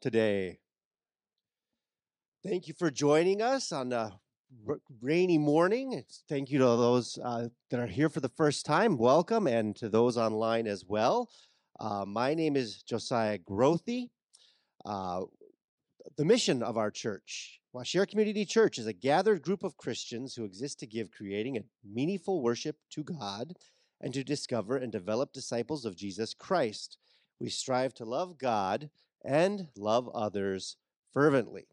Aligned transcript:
today. 0.00 0.58
Thank 2.44 2.68
you 2.68 2.74
for 2.74 2.90
joining 2.90 3.40
us 3.40 3.72
on 3.72 3.92
a 3.92 4.20
rainy 5.00 5.38
morning. 5.38 6.02
Thank 6.28 6.50
you 6.50 6.58
to 6.58 6.64
those 6.64 7.18
uh, 7.22 7.48
that 7.70 7.80
are 7.80 7.86
here 7.86 8.08
for 8.08 8.20
the 8.20 8.28
first 8.28 8.66
time. 8.66 8.98
Welcome, 8.98 9.46
and 9.46 9.74
to 9.76 9.88
those 9.88 10.16
online 10.16 10.66
as 10.66 10.84
well. 10.86 11.30
Uh, 11.80 12.04
my 12.06 12.34
name 12.34 12.56
is 12.56 12.82
Josiah 12.82 13.38
Grothy. 13.38 14.10
Uh, 14.84 15.22
the 16.16 16.24
mission 16.24 16.62
of 16.62 16.76
our 16.76 16.90
church, 16.90 17.60
Waushara 17.74 18.08
Community 18.08 18.44
Church, 18.44 18.78
is 18.78 18.86
a 18.86 18.92
gathered 18.92 19.42
group 19.42 19.64
of 19.64 19.76
Christians 19.76 20.34
who 20.34 20.44
exist 20.44 20.78
to 20.80 20.86
give 20.86 21.10
creating 21.10 21.56
a 21.56 21.64
meaningful 21.84 22.42
worship 22.42 22.76
to 22.90 23.02
God 23.02 23.54
and 24.00 24.12
to 24.14 24.22
discover 24.22 24.76
and 24.76 24.92
develop 24.92 25.32
disciples 25.32 25.84
of 25.84 25.96
Jesus 25.96 26.34
Christ. 26.34 26.98
We 27.40 27.48
strive 27.48 27.94
to 27.94 28.04
love 28.04 28.38
God 28.38 28.90
and 29.24 29.68
love 29.76 30.08
others 30.14 30.76
fervently. 31.12 31.66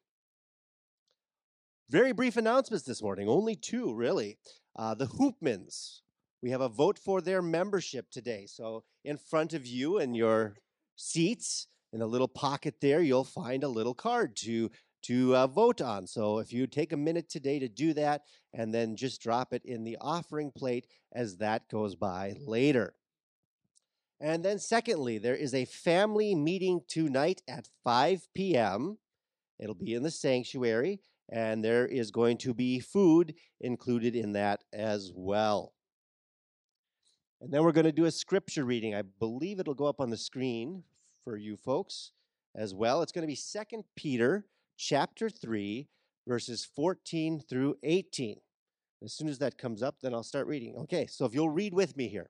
Very 1.89 2.13
brief 2.13 2.37
announcements 2.37 2.85
this 2.85 3.01
morning, 3.01 3.27
only 3.27 3.55
two 3.55 3.93
really. 3.93 4.37
Uh, 4.75 4.95
the 4.95 5.07
Hoopmans, 5.07 5.99
we 6.41 6.51
have 6.51 6.61
a 6.61 6.69
vote 6.69 6.97
for 6.97 7.19
their 7.19 7.41
membership 7.41 8.09
today. 8.09 8.45
So, 8.47 8.83
in 9.03 9.17
front 9.17 9.53
of 9.53 9.67
you 9.67 9.99
in 9.99 10.15
your 10.15 10.55
seats, 10.95 11.67
in 11.93 12.01
a 12.01 12.07
little 12.07 12.27
pocket 12.27 12.75
there, 12.81 13.01
you'll 13.01 13.25
find 13.25 13.63
a 13.63 13.67
little 13.67 13.93
card 13.93 14.35
to 14.37 14.71
to 15.03 15.35
uh, 15.35 15.47
vote 15.47 15.81
on. 15.81 16.05
So 16.05 16.37
if 16.37 16.53
you 16.53 16.67
take 16.67 16.93
a 16.93 16.97
minute 16.97 17.27
today 17.27 17.59
to 17.59 17.67
do 17.67 17.93
that, 17.95 18.21
and 18.53 18.73
then 18.73 18.95
just 18.95 19.21
drop 19.21 19.53
it 19.53 19.63
in 19.65 19.83
the 19.83 19.97
offering 19.99 20.51
plate 20.51 20.85
as 21.13 21.37
that 21.37 21.67
goes 21.69 21.95
by 21.95 22.35
later. 22.39 22.93
And 24.21 24.45
then, 24.45 24.59
secondly, 24.59 25.17
there 25.17 25.35
is 25.35 25.55
a 25.55 25.65
family 25.65 26.35
meeting 26.35 26.81
tonight 26.87 27.41
at 27.47 27.67
5 27.83 28.27
p.m. 28.35 28.99
It'll 29.59 29.73
be 29.73 29.95
in 29.95 30.03
the 30.03 30.11
sanctuary, 30.11 31.01
and 31.27 31.65
there 31.65 31.87
is 31.87 32.11
going 32.11 32.37
to 32.39 32.53
be 32.53 32.79
food 32.79 33.33
included 33.59 34.15
in 34.15 34.33
that 34.33 34.63
as 34.71 35.11
well. 35.15 35.73
And 37.41 37.51
then 37.51 37.63
we're 37.63 37.71
going 37.71 37.85
to 37.85 37.91
do 37.91 38.05
a 38.05 38.11
scripture 38.11 38.63
reading. 38.63 38.93
I 38.93 39.01
believe 39.01 39.59
it'll 39.59 39.73
go 39.73 39.87
up 39.87 39.99
on 39.99 40.11
the 40.11 40.17
screen 40.17 40.83
for 41.23 41.35
you 41.35 41.57
folks 41.57 42.11
as 42.55 42.75
well. 42.75 43.01
It's 43.01 43.11
going 43.11 43.23
to 43.23 43.27
be 43.27 43.33
Second 43.33 43.85
Peter 43.95 44.45
chapter 44.77 45.31
3, 45.31 45.87
verses 46.27 46.63
14 46.75 47.39
through 47.39 47.77
18. 47.81 48.39
As 49.03 49.13
soon 49.13 49.29
as 49.29 49.39
that 49.39 49.57
comes 49.57 49.81
up, 49.81 49.95
then 50.03 50.13
I'll 50.13 50.21
start 50.21 50.45
reading. 50.45 50.75
Okay, 50.77 51.07
so 51.07 51.25
if 51.25 51.33
you'll 51.33 51.49
read 51.49 51.73
with 51.73 51.97
me 51.97 52.07
here. 52.07 52.29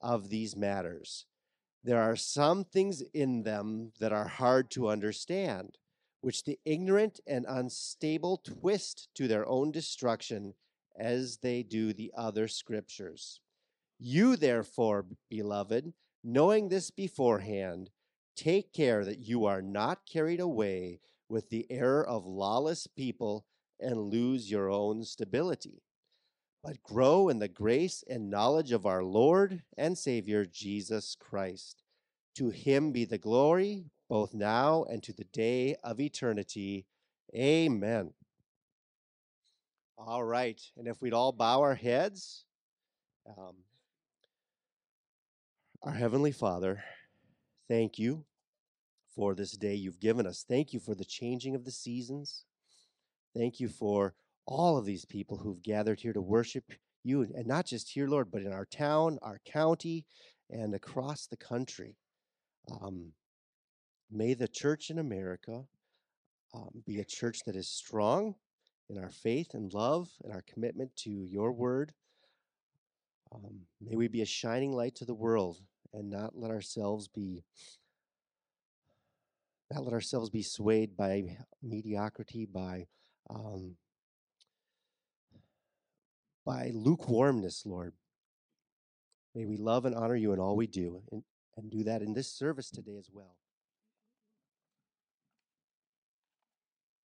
of 0.00 0.28
these 0.28 0.56
matters. 0.56 1.26
There 1.82 2.00
are 2.00 2.16
some 2.16 2.64
things 2.64 3.02
in 3.14 3.42
them 3.42 3.92
that 4.00 4.12
are 4.12 4.28
hard 4.28 4.70
to 4.72 4.88
understand, 4.88 5.78
which 6.20 6.44
the 6.44 6.58
ignorant 6.64 7.20
and 7.26 7.46
unstable 7.48 8.38
twist 8.38 9.08
to 9.14 9.26
their 9.26 9.46
own 9.46 9.70
destruction 9.70 10.54
as 10.98 11.38
they 11.38 11.62
do 11.62 11.92
the 11.92 12.12
other 12.16 12.48
scriptures. 12.48 13.40
You, 13.98 14.36
therefore, 14.36 15.06
beloved, 15.28 15.94
knowing 16.22 16.68
this 16.68 16.90
beforehand, 16.90 17.90
take 18.36 18.72
care 18.72 19.04
that 19.04 19.20
you 19.20 19.46
are 19.46 19.62
not 19.62 20.06
carried 20.06 20.40
away 20.40 21.00
with 21.28 21.48
the 21.48 21.66
error 21.70 22.06
of 22.06 22.26
lawless 22.26 22.86
people 22.86 23.46
and 23.78 24.10
lose 24.10 24.50
your 24.50 24.70
own 24.70 25.04
stability 25.04 25.82
but 26.62 26.82
grow 26.82 27.28
in 27.28 27.38
the 27.38 27.48
grace 27.48 28.04
and 28.08 28.30
knowledge 28.30 28.72
of 28.72 28.86
our 28.86 29.02
Lord 29.02 29.62
and 29.78 29.96
Savior 29.96 30.44
Jesus 30.44 31.16
Christ. 31.18 31.82
To 32.36 32.50
him 32.50 32.92
be 32.92 33.04
the 33.04 33.18
glory, 33.18 33.84
both 34.08 34.34
now 34.34 34.84
and 34.84 35.02
to 35.02 35.12
the 35.12 35.24
day 35.24 35.76
of 35.82 36.00
eternity. 36.00 36.86
Amen. 37.34 38.12
All 39.96 40.24
right, 40.24 40.60
and 40.76 40.88
if 40.88 41.02
we'd 41.02 41.12
all 41.12 41.32
bow 41.32 41.60
our 41.60 41.74
heads, 41.74 42.44
um, 43.26 43.54
our 45.82 45.92
Heavenly 45.92 46.32
Father, 46.32 46.82
thank 47.68 47.98
you 47.98 48.24
for 49.14 49.34
this 49.34 49.52
day 49.52 49.74
you've 49.74 50.00
given 50.00 50.26
us. 50.26 50.44
Thank 50.48 50.72
you 50.72 50.80
for 50.80 50.94
the 50.94 51.04
changing 51.04 51.54
of 51.54 51.64
the 51.64 51.70
seasons. 51.70 52.44
Thank 53.36 53.60
you 53.60 53.68
for 53.68 54.14
all 54.46 54.76
of 54.76 54.84
these 54.84 55.04
people 55.04 55.38
who've 55.38 55.62
gathered 55.62 56.00
here 56.00 56.12
to 56.12 56.20
worship 56.20 56.64
you, 57.02 57.22
and 57.22 57.46
not 57.46 57.66
just 57.66 57.90
here, 57.90 58.08
Lord, 58.08 58.30
but 58.30 58.42
in 58.42 58.52
our 58.52 58.66
town, 58.66 59.18
our 59.22 59.40
county, 59.44 60.04
and 60.50 60.74
across 60.74 61.26
the 61.26 61.36
country. 61.36 61.96
Um, 62.70 63.12
may 64.10 64.34
the 64.34 64.48
church 64.48 64.90
in 64.90 64.98
America 64.98 65.64
um, 66.54 66.82
be 66.86 66.98
a 66.98 67.04
church 67.04 67.38
that 67.46 67.56
is 67.56 67.68
strong 67.68 68.34
in 68.88 68.98
our 68.98 69.10
faith 69.10 69.54
and 69.54 69.72
love 69.72 70.08
and 70.24 70.32
our 70.32 70.42
commitment 70.52 70.94
to 70.96 71.10
your 71.10 71.52
word. 71.52 71.92
Um, 73.32 73.60
may 73.80 73.96
we 73.96 74.08
be 74.08 74.22
a 74.22 74.26
shining 74.26 74.72
light 74.72 74.96
to 74.96 75.04
the 75.04 75.14
world 75.14 75.58
and 75.92 76.10
not 76.10 76.36
let 76.36 76.50
ourselves 76.50 77.08
be 77.08 77.44
not 79.72 79.84
let 79.84 79.92
ourselves 79.92 80.30
be 80.30 80.42
swayed 80.42 80.96
by 80.96 81.36
mediocrity, 81.62 82.44
by 82.44 82.88
um, 83.28 83.76
by 86.44 86.70
lukewarmness, 86.74 87.64
Lord. 87.66 87.92
May 89.34 89.44
we 89.44 89.56
love 89.56 89.84
and 89.84 89.94
honor 89.94 90.16
you 90.16 90.32
in 90.32 90.40
all 90.40 90.56
we 90.56 90.66
do 90.66 91.02
and, 91.12 91.22
and 91.56 91.70
do 91.70 91.84
that 91.84 92.02
in 92.02 92.14
this 92.14 92.32
service 92.32 92.70
today 92.70 92.96
as 92.98 93.08
well. 93.12 93.36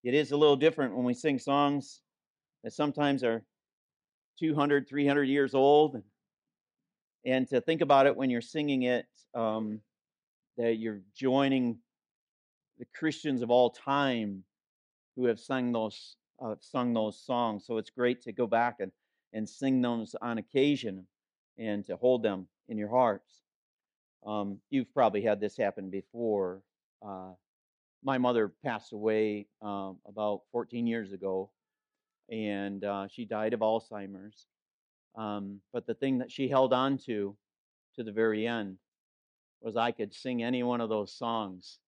It 0.04 0.14
is 0.14 0.32
a 0.32 0.38
little 0.38 0.56
different 0.56 0.96
when 0.96 1.06
we 1.06 1.14
sing 1.14 1.40
songs 1.40 2.02
that 2.64 2.74
sometimes 2.74 3.24
are 3.24 3.44
200, 4.40 4.88
300 4.88 5.24
years 5.24 5.56
old. 5.56 6.02
And 7.26 7.48
to 7.50 7.62
think 7.62 7.82
about 7.82 8.06
it 8.06 8.16
when 8.16 8.30
you're 8.30 8.42
singing 8.42 8.84
it, 8.84 9.06
um, 9.34 9.82
that 10.58 10.76
you're 10.76 11.02
joining 11.16 11.80
the 12.78 12.86
Christians 12.98 13.42
of 13.42 13.50
all 13.50 13.70
time 13.70 14.44
who 15.16 15.26
have 15.26 15.40
sung 15.40 15.72
those 15.72 16.18
uh, 16.44 16.56
sung 16.60 16.94
those 16.94 17.20
songs. 17.26 17.66
So 17.66 17.78
it's 17.78 17.90
great 17.90 18.22
to 18.24 18.34
go 18.34 18.46
back 18.46 18.76
and 18.82 18.92
and 19.36 19.48
sing 19.48 19.82
those 19.82 20.16
on 20.22 20.38
occasion 20.38 21.06
and 21.60 21.86
to 21.86 21.98
hold 21.98 22.24
them 22.24 22.48
in 22.70 22.78
your 22.78 22.90
hearts. 22.90 23.42
Um, 24.26 24.60
you've 24.70 24.92
probably 24.94 25.22
had 25.22 25.42
this 25.42 25.58
happen 25.58 25.90
before. 25.90 26.62
Uh, 27.06 27.34
my 28.02 28.18
mother 28.18 28.54
passed 28.64 28.94
away 28.94 29.46
um, 29.62 29.98
about 30.08 30.42
14 30.54 30.88
years 30.88 31.12
ago, 31.12 31.52
and 32.32 32.84
uh, 32.84 33.08
she 33.10 33.26
died 33.26 33.54
of 33.54 33.60
Alzheimer's. 33.60 34.48
Um, 35.16 35.60
but 35.74 35.86
the 35.86 35.94
thing 35.94 36.20
that 36.20 36.32
she 36.32 36.48
held 36.48 36.74
on 36.74 36.98
to 37.00 37.36
to 37.98 38.04
the 38.04 38.12
very 38.12 38.48
end 38.48 38.78
was 39.62 39.76
I 39.76 39.92
could 39.92 40.14
sing 40.14 40.44
any 40.44 40.64
one 40.64 40.82
of 40.82 40.90
those 40.90 41.14
songs, 41.14 41.80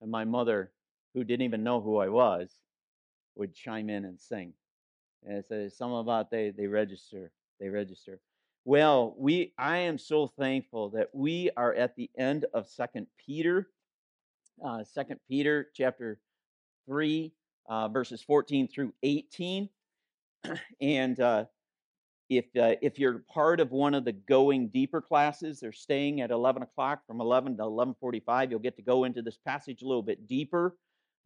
and 0.00 0.10
my 0.10 0.24
mother, 0.24 0.72
who 1.14 1.22
didn't 1.24 1.44
even 1.44 1.62
know 1.62 1.80
who 1.80 1.98
I 1.98 2.08
was, 2.08 2.52
would 3.36 3.54
chime 3.54 3.90
in 3.90 4.04
and 4.04 4.20
sing. 4.20 4.54
And 5.26 5.44
says 5.44 5.76
something 5.76 5.98
about 5.98 6.30
they 6.30 6.50
they 6.50 6.66
register. 6.66 7.30
They 7.58 7.68
register. 7.68 8.20
Well, 8.64 9.14
we 9.18 9.52
I 9.58 9.78
am 9.78 9.98
so 9.98 10.26
thankful 10.26 10.90
that 10.90 11.08
we 11.12 11.50
are 11.56 11.74
at 11.74 11.96
the 11.96 12.10
end 12.16 12.46
of 12.54 12.66
Second 12.68 13.06
Peter, 13.18 13.68
uh, 14.64 14.84
Second 14.84 15.20
Peter 15.28 15.68
chapter 15.74 16.18
three, 16.86 17.32
uh, 17.68 17.88
verses 17.88 18.22
fourteen 18.22 18.68
through 18.68 18.92
eighteen, 19.02 19.68
and 20.80 21.20
uh, 21.20 21.44
if 22.30 22.44
uh, 22.56 22.76
if 22.80 22.98
you're 22.98 23.24
part 23.32 23.60
of 23.60 23.72
one 23.72 23.94
of 23.94 24.04
the 24.04 24.12
going 24.12 24.68
deeper 24.68 25.00
classes, 25.00 25.60
they're 25.60 25.72
staying 25.72 26.20
at 26.20 26.30
eleven 26.30 26.62
o'clock 26.62 27.06
from 27.06 27.20
eleven 27.20 27.56
to 27.58 27.62
eleven 27.62 27.94
forty-five. 28.00 28.50
You'll 28.50 28.60
get 28.60 28.76
to 28.76 28.82
go 28.82 29.04
into 29.04 29.20
this 29.20 29.38
passage 29.38 29.82
a 29.82 29.86
little 29.86 30.02
bit 30.02 30.26
deeper. 30.26 30.76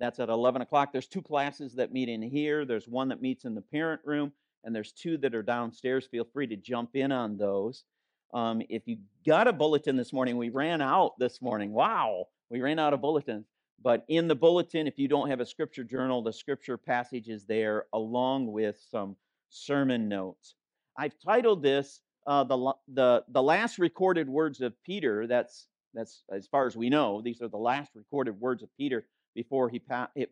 That's 0.00 0.18
at 0.18 0.28
11 0.28 0.62
o'clock. 0.62 0.92
There's 0.92 1.06
two 1.06 1.22
classes 1.22 1.74
that 1.74 1.92
meet 1.92 2.08
in 2.08 2.22
here. 2.22 2.64
There's 2.64 2.88
one 2.88 3.08
that 3.08 3.22
meets 3.22 3.44
in 3.44 3.54
the 3.54 3.60
parent 3.62 4.00
room, 4.04 4.32
and 4.64 4.74
there's 4.74 4.92
two 4.92 5.16
that 5.18 5.34
are 5.34 5.42
downstairs. 5.42 6.06
Feel 6.06 6.24
free 6.24 6.46
to 6.48 6.56
jump 6.56 6.96
in 6.96 7.12
on 7.12 7.36
those. 7.36 7.84
Um, 8.32 8.62
if 8.68 8.82
you 8.86 8.98
got 9.24 9.46
a 9.46 9.52
bulletin 9.52 9.96
this 9.96 10.12
morning, 10.12 10.36
we 10.36 10.48
ran 10.48 10.82
out 10.82 11.18
this 11.18 11.40
morning. 11.40 11.72
Wow, 11.72 12.26
we 12.50 12.60
ran 12.60 12.78
out 12.78 12.92
of 12.92 13.00
bulletins. 13.00 13.46
But 13.82 14.04
in 14.08 14.28
the 14.28 14.34
bulletin, 14.34 14.86
if 14.86 14.98
you 14.98 15.08
don't 15.08 15.28
have 15.28 15.40
a 15.40 15.46
scripture 15.46 15.84
journal, 15.84 16.22
the 16.22 16.32
scripture 16.32 16.76
passage 16.78 17.28
is 17.28 17.44
there 17.44 17.84
along 17.92 18.50
with 18.50 18.78
some 18.90 19.16
sermon 19.50 20.08
notes. 20.08 20.54
I've 20.96 21.14
titled 21.24 21.62
this 21.62 22.00
uh, 22.26 22.44
the, 22.44 22.72
the, 22.88 23.24
the 23.28 23.42
last 23.42 23.78
recorded 23.78 24.28
words 24.28 24.60
of 24.60 24.72
Peter. 24.82 25.26
That's, 25.26 25.66
that's 25.92 26.24
as 26.32 26.46
far 26.46 26.66
as 26.66 26.76
we 26.76 26.88
know, 26.88 27.20
these 27.20 27.42
are 27.42 27.48
the 27.48 27.58
last 27.58 27.92
recorded 27.94 28.40
words 28.40 28.62
of 28.62 28.68
Peter 28.76 29.04
before, 29.34 29.68
he, 29.68 29.80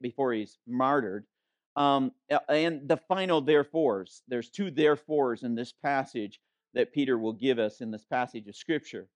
before 0.00 0.32
he's 0.32 0.58
martyred. 0.66 1.26
Um, 1.74 2.12
and 2.48 2.86
the 2.88 2.98
final 3.08 3.40
therefores. 3.40 4.22
There's 4.28 4.50
two 4.50 4.70
therefores 4.70 5.42
in 5.42 5.54
this 5.54 5.72
passage 5.72 6.40
that 6.74 6.92
Peter 6.92 7.18
will 7.18 7.32
give 7.32 7.58
us 7.58 7.80
in 7.80 7.90
this 7.90 8.04
passage 8.04 8.46
of 8.48 8.56
Scripture. 8.56 9.08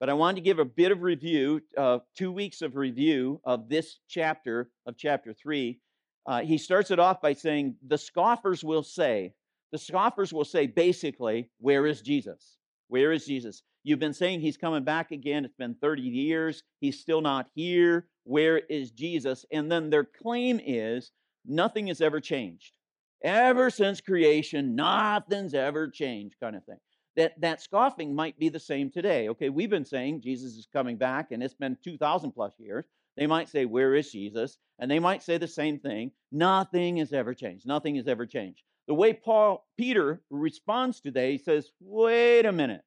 But 0.00 0.10
I 0.10 0.14
wanted 0.14 0.36
to 0.36 0.42
give 0.42 0.58
a 0.58 0.64
bit 0.64 0.92
of 0.92 1.02
review, 1.02 1.62
uh, 1.76 2.00
two 2.16 2.32
weeks 2.32 2.62
of 2.62 2.76
review 2.76 3.40
of 3.44 3.68
this 3.68 3.98
chapter, 4.08 4.70
of 4.86 4.96
chapter 4.96 5.32
3. 5.32 5.78
Uh, 6.26 6.40
he 6.40 6.58
starts 6.58 6.90
it 6.90 6.98
off 6.98 7.20
by 7.20 7.32
saying, 7.32 7.76
The 7.86 7.98
scoffers 7.98 8.64
will 8.64 8.82
say, 8.82 9.34
the 9.72 9.78
scoffers 9.78 10.32
will 10.32 10.44
say 10.44 10.66
basically, 10.66 11.50
Where 11.58 11.86
is 11.86 12.00
Jesus? 12.00 12.58
Where 12.88 13.12
is 13.12 13.26
Jesus? 13.26 13.62
You've 13.82 13.98
been 13.98 14.14
saying 14.14 14.40
he's 14.40 14.56
coming 14.56 14.84
back 14.84 15.10
again. 15.10 15.44
It's 15.44 15.56
been 15.56 15.74
30 15.74 16.02
years. 16.02 16.62
He's 16.80 17.00
still 17.00 17.20
not 17.20 17.48
here. 17.54 18.06
Where 18.24 18.58
is 18.58 18.90
Jesus? 18.90 19.44
And 19.52 19.70
then 19.70 19.90
their 19.90 20.04
claim 20.04 20.60
is 20.64 21.12
nothing 21.46 21.86
has 21.88 22.00
ever 22.00 22.20
changed. 22.20 22.76
Ever 23.22 23.70
since 23.70 24.00
creation, 24.00 24.74
nothing's 24.74 25.54
ever 25.54 25.88
changed, 25.88 26.36
kind 26.40 26.56
of 26.56 26.64
thing 26.64 26.78
that 27.16 27.40
that 27.40 27.62
scoffing 27.62 28.14
might 28.14 28.38
be 28.38 28.48
the 28.48 28.60
same 28.60 28.90
today. 28.90 29.28
Okay, 29.28 29.48
we've 29.48 29.70
been 29.70 29.84
saying 29.84 30.20
Jesus 30.20 30.54
is 30.54 30.68
coming 30.72 30.96
back, 30.96 31.30
and 31.30 31.42
it's 31.42 31.54
been 31.54 31.76
2,000 31.82 32.32
plus 32.32 32.54
years. 32.58 32.84
They 33.16 33.26
might 33.26 33.48
say, 33.48 33.64
Where 33.64 33.94
is 33.94 34.10
Jesus? 34.10 34.58
And 34.78 34.90
they 34.90 34.98
might 34.98 35.22
say 35.22 35.38
the 35.38 35.48
same 35.48 35.78
thing. 35.78 36.10
Nothing 36.32 36.96
has 36.96 37.12
ever 37.12 37.34
changed. 37.34 37.66
Nothing 37.66 37.96
has 37.96 38.08
ever 38.08 38.26
changed. 38.26 38.62
The 38.88 38.94
way 38.94 39.12
Paul 39.12 39.66
Peter 39.78 40.22
responds 40.30 41.00
today, 41.00 41.32
he 41.32 41.38
says, 41.38 41.70
Wait 41.80 42.46
a 42.46 42.52
minute. 42.52 42.82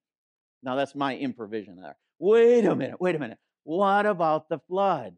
Now 0.63 0.75
that's 0.75 0.95
my 0.95 1.15
improvision 1.15 1.77
there. 1.81 1.95
Wait 2.19 2.65
a 2.65 2.75
minute, 2.75 2.99
wait 2.99 3.15
a 3.15 3.19
minute. 3.19 3.37
What 3.63 4.05
about 4.05 4.49
the 4.49 4.59
flood? 4.67 5.15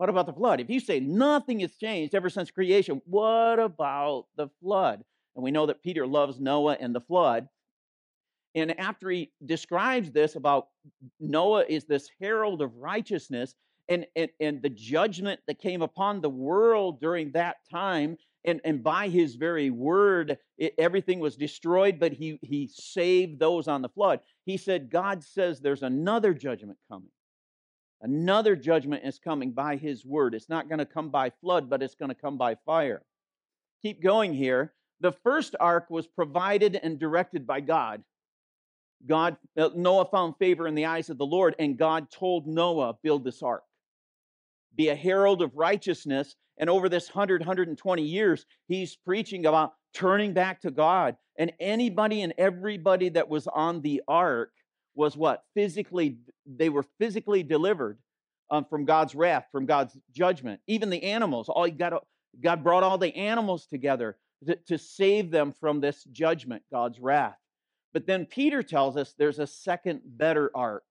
What 0.00 0.08
about 0.08 0.24
the 0.24 0.32
flood? 0.32 0.60
If 0.60 0.70
you 0.70 0.80
say 0.80 0.98
nothing 0.98 1.60
has 1.60 1.76
changed 1.76 2.14
ever 2.14 2.30
since 2.30 2.50
creation, 2.50 3.02
what 3.04 3.58
about 3.58 4.28
the 4.34 4.48
flood? 4.62 5.04
And 5.36 5.44
we 5.44 5.50
know 5.50 5.66
that 5.66 5.82
Peter 5.82 6.06
loves 6.06 6.40
Noah 6.40 6.78
and 6.80 6.94
the 6.94 7.02
flood. 7.02 7.50
And 8.54 8.80
after 8.80 9.10
he 9.10 9.30
describes 9.44 10.10
this 10.10 10.36
about 10.36 10.68
Noah 11.20 11.66
is 11.68 11.84
this 11.84 12.08
herald 12.18 12.62
of 12.62 12.74
righteousness 12.78 13.54
and, 13.90 14.06
and, 14.16 14.30
and 14.40 14.62
the 14.62 14.70
judgment 14.70 15.40
that 15.46 15.60
came 15.60 15.82
upon 15.82 16.22
the 16.22 16.30
world 16.30 16.98
during 16.98 17.32
that 17.32 17.56
time, 17.70 18.16
and, 18.46 18.62
and 18.64 18.82
by 18.82 19.08
his 19.08 19.34
very 19.34 19.68
word, 19.68 20.38
it, 20.56 20.72
everything 20.78 21.20
was 21.20 21.36
destroyed, 21.36 22.00
but 22.00 22.14
he, 22.14 22.38
he 22.40 22.70
saved 22.72 23.38
those 23.38 23.68
on 23.68 23.82
the 23.82 23.90
flood. 23.90 24.20
He 24.46 24.56
said, 24.56 24.88
God 24.88 25.22
says 25.22 25.60
there's 25.60 25.82
another 25.82 26.32
judgment 26.32 26.78
coming. 26.90 27.10
Another 28.02 28.56
judgment 28.56 29.04
is 29.04 29.18
coming 29.18 29.52
by 29.52 29.76
his 29.76 30.06
word. 30.06 30.34
It's 30.34 30.48
not 30.48 30.68
going 30.68 30.78
to 30.78 30.86
come 30.86 31.10
by 31.10 31.30
flood, 31.30 31.68
but 31.68 31.82
it's 31.82 31.94
going 31.94 32.08
to 32.08 32.14
come 32.14 32.38
by 32.38 32.56
fire. 32.66 33.02
Keep 33.82 34.02
going 34.02 34.32
here. 34.32 34.72
The 35.00 35.12
first 35.12 35.54
ark 35.60 35.86
was 35.90 36.06
provided 36.06 36.78
and 36.82 36.98
directed 36.98 37.46
by 37.46 37.60
God. 37.60 38.02
God, 39.06 39.36
uh, 39.56 39.70
Noah 39.74 40.06
found 40.06 40.36
favor 40.38 40.66
in 40.66 40.74
the 40.74 40.86
eyes 40.86 41.08
of 41.08 41.18
the 41.18 41.26
Lord, 41.26 41.54
and 41.58 41.78
God 41.78 42.10
told 42.10 42.46
Noah, 42.46 42.96
build 43.02 43.24
this 43.24 43.42
ark. 43.42 43.64
Be 44.76 44.88
a 44.88 44.94
herald 44.94 45.42
of 45.42 45.56
righteousness. 45.56 46.36
And 46.58 46.68
over 46.68 46.90
this 46.90 47.08
100, 47.08 47.40
120 47.40 48.02
years, 48.02 48.44
he's 48.68 48.94
preaching 48.94 49.46
about 49.46 49.72
turning 49.94 50.34
back 50.34 50.60
to 50.60 50.70
God. 50.70 51.16
And 51.38 51.52
anybody 51.58 52.20
and 52.22 52.34
everybody 52.36 53.08
that 53.10 53.28
was 53.28 53.46
on 53.46 53.80
the 53.80 54.02
ark 54.06 54.52
was 54.94 55.16
what? 55.16 55.44
Physically, 55.54 56.18
they 56.46 56.68
were 56.68 56.84
physically 56.98 57.42
delivered 57.42 57.98
um, 58.50 58.64
from 58.64 58.84
God's 58.84 59.14
wrath, 59.14 59.46
from 59.52 59.66
God's 59.66 59.96
judgment. 60.12 60.60
Even 60.66 60.90
the 60.90 61.02
animals, 61.02 61.48
all 61.48 61.68
got, 61.70 62.04
God 62.40 62.64
brought 62.64 62.82
all 62.82 62.98
the 62.98 63.14
animals 63.14 63.66
together 63.66 64.16
to, 64.46 64.56
to 64.66 64.78
save 64.78 65.30
them 65.30 65.54
from 65.60 65.80
this 65.80 66.04
judgment, 66.04 66.62
God's 66.72 66.98
wrath. 66.98 67.36
But 67.92 68.06
then 68.06 68.26
Peter 68.26 68.62
tells 68.62 68.96
us 68.96 69.14
there's 69.18 69.38
a 69.38 69.46
second 69.46 70.00
better 70.04 70.50
ark. 70.54 70.84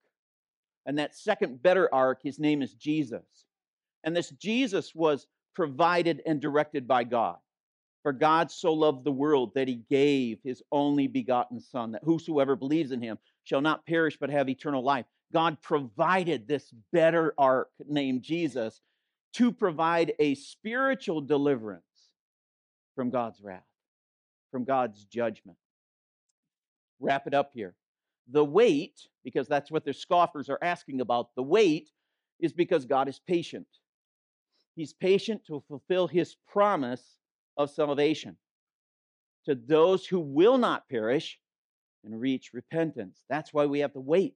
And 0.85 0.97
that 0.97 1.15
second 1.15 1.61
better 1.61 1.93
ark, 1.93 2.19
his 2.23 2.39
name 2.39 2.61
is 2.61 2.73
Jesus. 2.73 3.25
And 4.03 4.15
this 4.15 4.29
Jesus 4.31 4.95
was 4.95 5.27
provided 5.55 6.21
and 6.25 6.39
directed 6.39 6.87
by 6.87 7.03
God. 7.03 7.37
For 8.03 8.13
God 8.13 8.49
so 8.49 8.73
loved 8.73 9.03
the 9.03 9.11
world 9.11 9.51
that 9.55 9.67
he 9.67 9.81
gave 9.89 10.39
his 10.43 10.63
only 10.71 11.07
begotten 11.07 11.59
Son, 11.59 11.91
that 11.91 12.03
whosoever 12.03 12.55
believes 12.55 12.91
in 12.91 13.01
him 13.01 13.17
shall 13.49 13.61
not 13.61 13.85
perish 13.85 14.17
but 14.19 14.29
have 14.29 14.47
eternal 14.49 14.83
life. 14.83 15.05
God 15.33 15.61
provided 15.61 16.47
this 16.47 16.71
better 16.91 17.33
ark 17.37 17.69
named 17.87 18.21
Jesus 18.21 18.81
to 19.33 19.51
provide 19.51 20.13
a 20.19 20.35
spiritual 20.35 21.21
deliverance 21.21 21.83
from 22.95 23.09
God's 23.09 23.41
wrath, 23.41 23.65
from 24.51 24.65
God's 24.65 25.05
judgment 25.05 25.57
wrap 26.99 27.27
it 27.27 27.33
up 27.33 27.51
here. 27.53 27.75
The 28.31 28.45
wait, 28.45 29.07
because 29.23 29.47
that's 29.47 29.71
what 29.71 29.85
the 29.85 29.93
scoffers 29.93 30.49
are 30.49 30.59
asking 30.61 31.01
about, 31.01 31.29
the 31.35 31.43
wait 31.43 31.89
is 32.39 32.53
because 32.53 32.85
God 32.85 33.09
is 33.09 33.19
patient. 33.19 33.67
He's 34.75 34.93
patient 34.93 35.45
to 35.47 35.63
fulfill 35.67 36.07
his 36.07 36.35
promise 36.47 37.03
of 37.57 37.69
salvation 37.69 38.37
to 39.45 39.55
those 39.55 40.05
who 40.05 40.19
will 40.19 40.57
not 40.57 40.87
perish 40.89 41.39
and 42.03 42.19
reach 42.19 42.53
repentance. 42.53 43.23
That's 43.29 43.53
why 43.53 43.65
we 43.65 43.79
have 43.79 43.93
to 43.93 43.99
wait. 43.99 44.35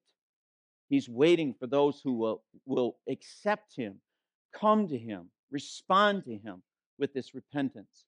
He's 0.90 1.10
waiting 1.10 1.56
for 1.60 1.68
those 1.68 2.02
who 2.04 2.14
will, 2.14 2.44
will 2.66 2.98
accept 3.10 3.76
him, 3.76 3.96
come 4.54 4.88
to 4.90 4.98
him, 4.98 5.30
respond 5.52 6.26
to 6.26 6.38
him 6.38 6.62
with 7.00 7.14
this 7.14 7.34
repentance. 7.34 8.06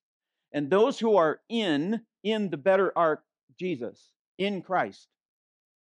And 0.52 0.70
those 0.70 0.98
who 0.98 1.16
are 1.16 1.40
in 1.48 2.00
in 2.22 2.50
the 2.50 2.56
better 2.56 2.92
ark 2.96 3.22
Jesus 3.58 4.12
in 4.38 4.62
Christ 4.62 5.08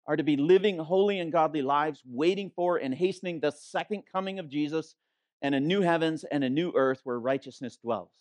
are 0.07 0.17
to 0.17 0.23
be 0.23 0.37
living 0.37 0.77
holy 0.77 1.19
and 1.19 1.31
godly 1.31 1.61
lives, 1.61 2.01
waiting 2.05 2.51
for 2.55 2.77
and 2.77 2.93
hastening 2.93 3.39
the 3.39 3.51
second 3.51 4.03
coming 4.11 4.39
of 4.39 4.49
Jesus 4.49 4.95
and 5.41 5.55
a 5.55 5.59
new 5.59 5.81
heavens 5.81 6.23
and 6.23 6.43
a 6.43 6.49
new 6.49 6.71
earth 6.75 7.01
where 7.03 7.19
righteousness 7.19 7.77
dwells. 7.77 8.11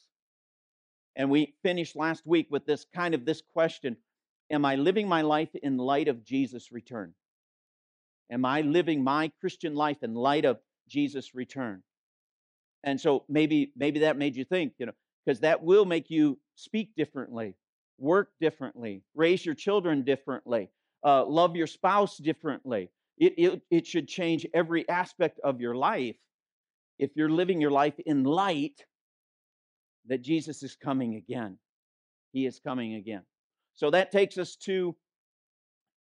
And 1.16 1.30
we 1.30 1.54
finished 1.62 1.96
last 1.96 2.26
week 2.26 2.46
with 2.50 2.64
this 2.66 2.86
kind 2.94 3.14
of 3.14 3.24
this 3.24 3.42
question 3.52 3.96
Am 4.50 4.64
I 4.64 4.76
living 4.76 5.08
my 5.08 5.22
life 5.22 5.54
in 5.62 5.76
light 5.76 6.08
of 6.08 6.24
Jesus' 6.24 6.72
return? 6.72 7.14
Am 8.30 8.44
I 8.44 8.62
living 8.62 9.02
my 9.02 9.30
Christian 9.40 9.74
life 9.74 10.02
in 10.02 10.14
light 10.14 10.44
of 10.44 10.58
Jesus' 10.88 11.34
return? 11.34 11.82
And 12.84 13.00
so 13.00 13.24
maybe 13.28 13.72
maybe 13.76 14.00
that 14.00 14.16
made 14.16 14.36
you 14.36 14.44
think, 14.44 14.74
you 14.78 14.86
know, 14.86 14.92
because 15.24 15.40
that 15.40 15.62
will 15.62 15.84
make 15.84 16.10
you 16.10 16.38
speak 16.54 16.94
differently 16.96 17.54
work 17.98 18.30
differently, 18.40 19.02
raise 19.14 19.44
your 19.44 19.54
children 19.54 20.02
differently, 20.02 20.70
uh, 21.04 21.24
love 21.24 21.56
your 21.56 21.66
spouse 21.66 22.16
differently. 22.16 22.90
It, 23.18 23.34
it, 23.36 23.62
it 23.70 23.86
should 23.86 24.06
change 24.06 24.46
every 24.54 24.88
aspect 24.88 25.40
of 25.42 25.60
your 25.60 25.74
life 25.74 26.16
if 26.98 27.10
you're 27.16 27.30
living 27.30 27.60
your 27.60 27.70
life 27.72 27.94
in 28.06 28.24
light 28.24 28.84
that 30.06 30.22
Jesus 30.22 30.62
is 30.62 30.76
coming 30.76 31.16
again. 31.16 31.58
He 32.32 32.46
is 32.46 32.60
coming 32.60 32.94
again. 32.94 33.22
So 33.78 33.90
that 33.90 34.10
takes 34.10 34.38
us 34.38 34.56
to 34.64 34.96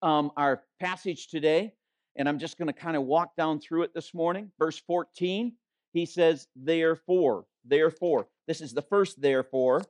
um, 0.01 0.31
our 0.36 0.63
passage 0.79 1.27
today, 1.27 1.74
and 2.15 2.27
I'm 2.27 2.39
just 2.39 2.57
going 2.57 2.65
to 2.65 2.74
kind 2.74 2.98
of 2.98 3.03
walk 3.03 3.36
down 3.36 3.60
through 3.60 3.84
it 3.84 3.93
this 3.93 4.15
morning. 4.15 4.51
Verse 4.57 4.79
14, 4.79 5.53
he 5.93 6.07
says, 6.07 6.48
Therefore, 6.55 7.46
therefore. 7.63 8.29
This 8.48 8.62
is 8.62 8.74
the 8.74 8.81
first 8.81 9.22
therefore. 9.22 9.84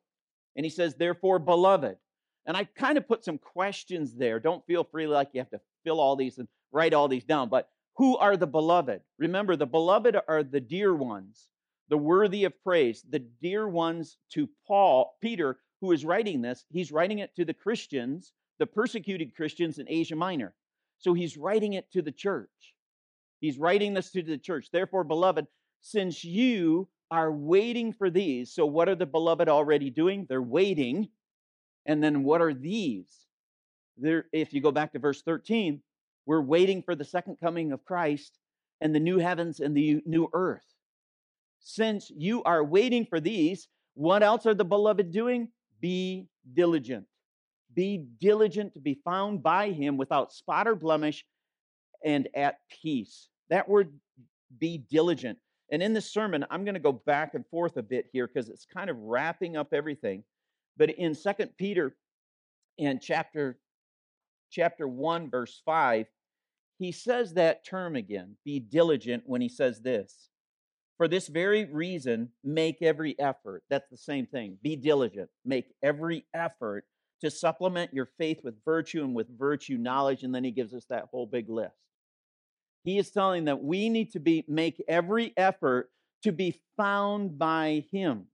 And 0.58 0.66
he 0.66 0.70
says, 0.70 0.96
therefore, 0.96 1.40
beloved. 1.40 1.96
And 2.46 2.58
I 2.58 2.66
kind 2.66 2.98
of 2.98 3.08
put 3.08 3.24
some 3.24 3.38
questions 3.38 4.14
there. 4.14 4.42
Don't 4.42 4.66
feel 4.66 4.84
free 4.84 5.08
like 5.08 5.30
you 5.32 5.40
have 5.40 5.52
to 5.52 5.62
fill 5.86 6.02
all 6.02 6.18
these 6.18 6.40
and 6.40 6.50
write 6.74 6.94
all 6.94 7.08
these 7.08 7.24
down. 7.24 7.48
But 7.48 7.70
who 7.96 8.18
are 8.18 8.36
the 8.36 8.48
beloved? 8.48 9.00
Remember, 9.18 9.56
the 9.56 9.66
beloved 9.66 10.18
are 10.28 10.44
the 10.44 10.60
dear 10.60 10.94
ones, 10.94 11.48
the 11.88 11.98
worthy 11.98 12.44
of 12.44 12.62
praise, 12.64 13.02
the 13.10 13.20
dear 13.20 13.66
ones 13.66 14.18
to 14.32 14.50
Paul, 14.68 15.16
Peter, 15.22 15.60
who 15.82 15.92
is 15.92 16.06
writing 16.06 16.42
this. 16.42 16.66
He's 16.70 16.92
writing 16.92 17.20
it 17.20 17.36
to 17.36 17.46
the 17.46 17.54
Christians, 17.54 18.34
the 18.60 18.66
persecuted 18.66 19.36
Christians 19.36 19.80
in 19.80 19.88
Asia 19.90 20.16
Minor. 20.16 20.54
So 21.00 21.14
he's 21.14 21.38
writing 21.38 21.74
it 21.74 21.92
to 21.92 22.02
the 22.02 22.12
church. 22.12 22.50
He's 23.40 23.58
writing 23.58 23.94
this 23.94 24.12
to 24.12 24.24
the 24.24 24.38
church. 24.38 24.70
Therefore, 24.72 25.04
beloved, 25.04 25.46
since 25.82 26.24
you 26.24 26.88
are 27.12 27.32
waiting 27.32 27.94
for 27.94 28.10
these. 28.10 28.54
So, 28.54 28.66
what 28.66 28.90
are 28.90 28.96
the 28.96 29.06
beloved 29.06 29.48
already 29.48 29.90
doing? 29.90 30.26
They're 30.28 30.42
waiting. 30.42 31.10
And 31.86 32.04
then, 32.04 32.24
what 32.24 32.42
are 32.42 32.54
these? 32.54 33.08
They're, 33.98 34.26
if 34.34 34.54
you 34.54 34.62
go 34.62 34.72
back 34.72 34.94
to 34.94 35.00
verse 35.00 35.22
13, 35.22 35.82
we're 36.26 36.42
waiting 36.42 36.84
for 36.84 36.96
the 36.96 37.06
second 37.06 37.38
coming 37.40 37.72
of 37.72 37.86
Christ 37.86 38.38
and 38.82 38.94
the 38.94 39.00
new 39.00 39.18
heavens 39.18 39.60
and 39.60 39.76
the 39.76 40.02
new 40.06 40.30
earth. 40.34 40.66
since 41.60 42.12
you 42.16 42.44
are 42.44 42.64
waiting 42.64 43.06
for 43.06 43.20
these, 43.20 43.68
what 43.96 44.24
else 44.24 44.46
are 44.46 44.54
the 44.54 44.64
beloved 44.64 45.12
doing? 45.12 45.50
Be 45.80 46.28
diligent. 46.54 47.06
Be 47.74 48.06
diligent 48.20 48.74
to 48.74 48.80
be 48.80 49.00
found 49.06 49.44
by 49.44 49.72
him 49.72 49.98
without 49.98 50.34
spot 50.34 50.68
or 50.68 50.76
blemish 50.76 51.26
and 52.04 52.28
at 52.36 52.60
peace. 52.82 53.30
That 53.50 53.68
word, 53.70 53.94
be 54.58 54.78
diligent. 54.78 55.38
And 55.72 55.84
in 55.84 55.94
this 55.94 56.12
sermon, 56.12 56.46
I'm 56.50 56.64
going 56.64 56.76
to 56.76 56.80
go 56.80 56.94
back 56.94 57.34
and 57.34 57.46
forth 57.48 57.78
a 57.78 57.84
bit 57.84 58.08
here 58.12 58.28
because 58.28 58.50
it's 58.50 58.66
kind 58.66 58.90
of 58.90 58.98
wrapping 58.98 59.58
up 59.58 59.74
everything. 59.74 60.24
But 60.78 60.92
in 60.92 61.14
Second 61.14 61.52
Peter, 61.58 61.96
in 62.78 63.00
chapter 63.00 63.58
chapter 64.50 64.88
1 64.88 65.30
verse 65.30 65.62
5 65.66 66.06
he 66.80 66.92
says 66.92 67.34
that 67.34 67.66
term 67.66 67.96
again 67.96 68.36
be 68.46 68.60
diligent 68.60 69.24
when 69.26 69.42
he 69.42 69.50
says 69.50 69.82
this 69.82 70.30
for 70.98 71.08
this 71.08 71.28
very 71.28 71.66
reason 71.66 72.30
make 72.44 72.82
every 72.82 73.18
effort. 73.20 73.64
That's 73.70 73.90
the 73.90 73.98
same 73.98 74.26
thing. 74.26 74.58
Be 74.62 74.76
diligent. 74.76 75.30
Make 75.46 75.74
every 75.84 76.26
effort 76.34 76.86
to 77.22 77.30
supplement 77.32 77.94
your 77.94 78.10
faith 78.18 78.42
with 78.44 78.64
virtue 78.66 79.04
and 79.04 79.16
with 79.16 79.38
virtue 79.38 79.78
knowledge 79.78 80.24
and 80.24 80.34
then 80.34 80.44
he 80.44 80.52
gives 80.52 80.74
us 80.74 80.86
that 80.90 81.06
whole 81.12 81.26
big 81.26 81.50
list. 81.50 81.76
He 82.84 82.98
is 82.98 83.12
telling 83.12 83.46
that 83.46 83.64
we 83.64 83.90
need 83.90 84.12
to 84.14 84.20
be 84.20 84.46
make 84.48 84.84
every 84.88 85.34
effort 85.36 85.90
to 86.24 86.32
be 86.32 86.60
found 86.76 87.38
by 87.38 87.86
him. 87.92 88.26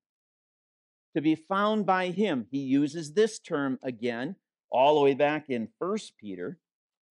To 1.15 1.21
be 1.21 1.35
found 1.35 1.85
by 1.85 2.07
him. 2.07 2.47
He 2.51 2.59
uses 2.59 3.13
this 3.13 3.39
term 3.39 3.79
again 3.83 4.35
all 4.71 4.95
the 4.95 5.01
way 5.01 5.13
back 5.13 5.49
in 5.49 5.69
First 5.79 6.17
Peter, 6.17 6.57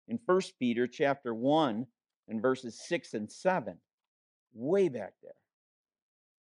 in 0.09 0.19
First 0.27 0.59
Peter 0.59 0.87
chapter 0.87 1.35
1 1.35 1.87
and 2.29 2.43
verses 2.43 2.81
6 2.87 3.15
and 3.15 3.31
7. 3.31 3.79
Way 4.59 4.89
back 4.89 5.13
there. 5.23 5.35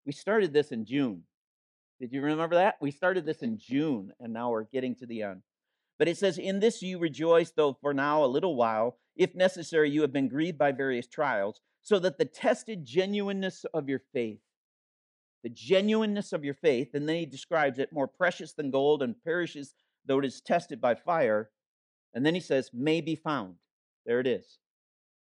We 0.06 0.12
started 0.12 0.54
this 0.54 0.72
in 0.72 0.86
June. 0.86 1.24
Did 2.00 2.12
you 2.12 2.22
remember 2.22 2.56
that? 2.56 2.76
We 2.80 2.92
started 2.92 3.26
this 3.26 3.42
in 3.42 3.58
June, 3.58 4.14
and 4.20 4.32
now 4.34 4.52
we're 4.52 4.64
getting 4.64 4.96
to 4.96 5.06
the 5.06 5.24
end. 5.24 5.42
But 5.98 6.08
it 6.08 6.18
says, 6.18 6.38
In 6.38 6.60
this 6.60 6.82
you 6.82 7.00
rejoice, 7.00 7.52
though 7.52 7.78
for 7.82 7.94
now 7.94 8.24
a 8.24 8.28
little 8.28 8.56
while, 8.56 8.98
if 9.16 9.34
necessary, 9.34 9.90
you 9.90 10.02
have 10.02 10.14
been 10.14 10.28
grieved 10.28 10.58
by 10.58 10.72
various 10.72 11.08
trials, 11.08 11.62
so 11.82 11.98
that 12.00 12.18
the 12.18 12.26
tested 12.26 12.86
genuineness 12.86 13.66
of 13.74 13.90
your 13.90 14.02
faith, 14.14 14.42
the 15.44 15.50
genuineness 15.50 16.34
of 16.34 16.44
your 16.44 16.54
faith, 16.54 16.90
and 16.94 17.08
then 17.08 17.16
he 17.16 17.26
describes 17.26 17.80
it 17.80 17.94
more 17.94 18.08
precious 18.08 18.54
than 18.54 18.72
gold 18.72 19.02
and 19.02 19.16
perishes 19.24 19.74
though 20.08 20.20
it 20.20 20.26
is 20.26 20.42
tested 20.42 20.80
by 20.80 20.96
fire. 20.96 21.50
And 22.14 22.26
then 22.26 22.34
he 22.34 22.40
says, 22.40 22.70
may 22.74 23.02
be 23.02 23.16
found. 23.16 23.56
There 24.06 24.20
it 24.20 24.28
is. 24.28 24.60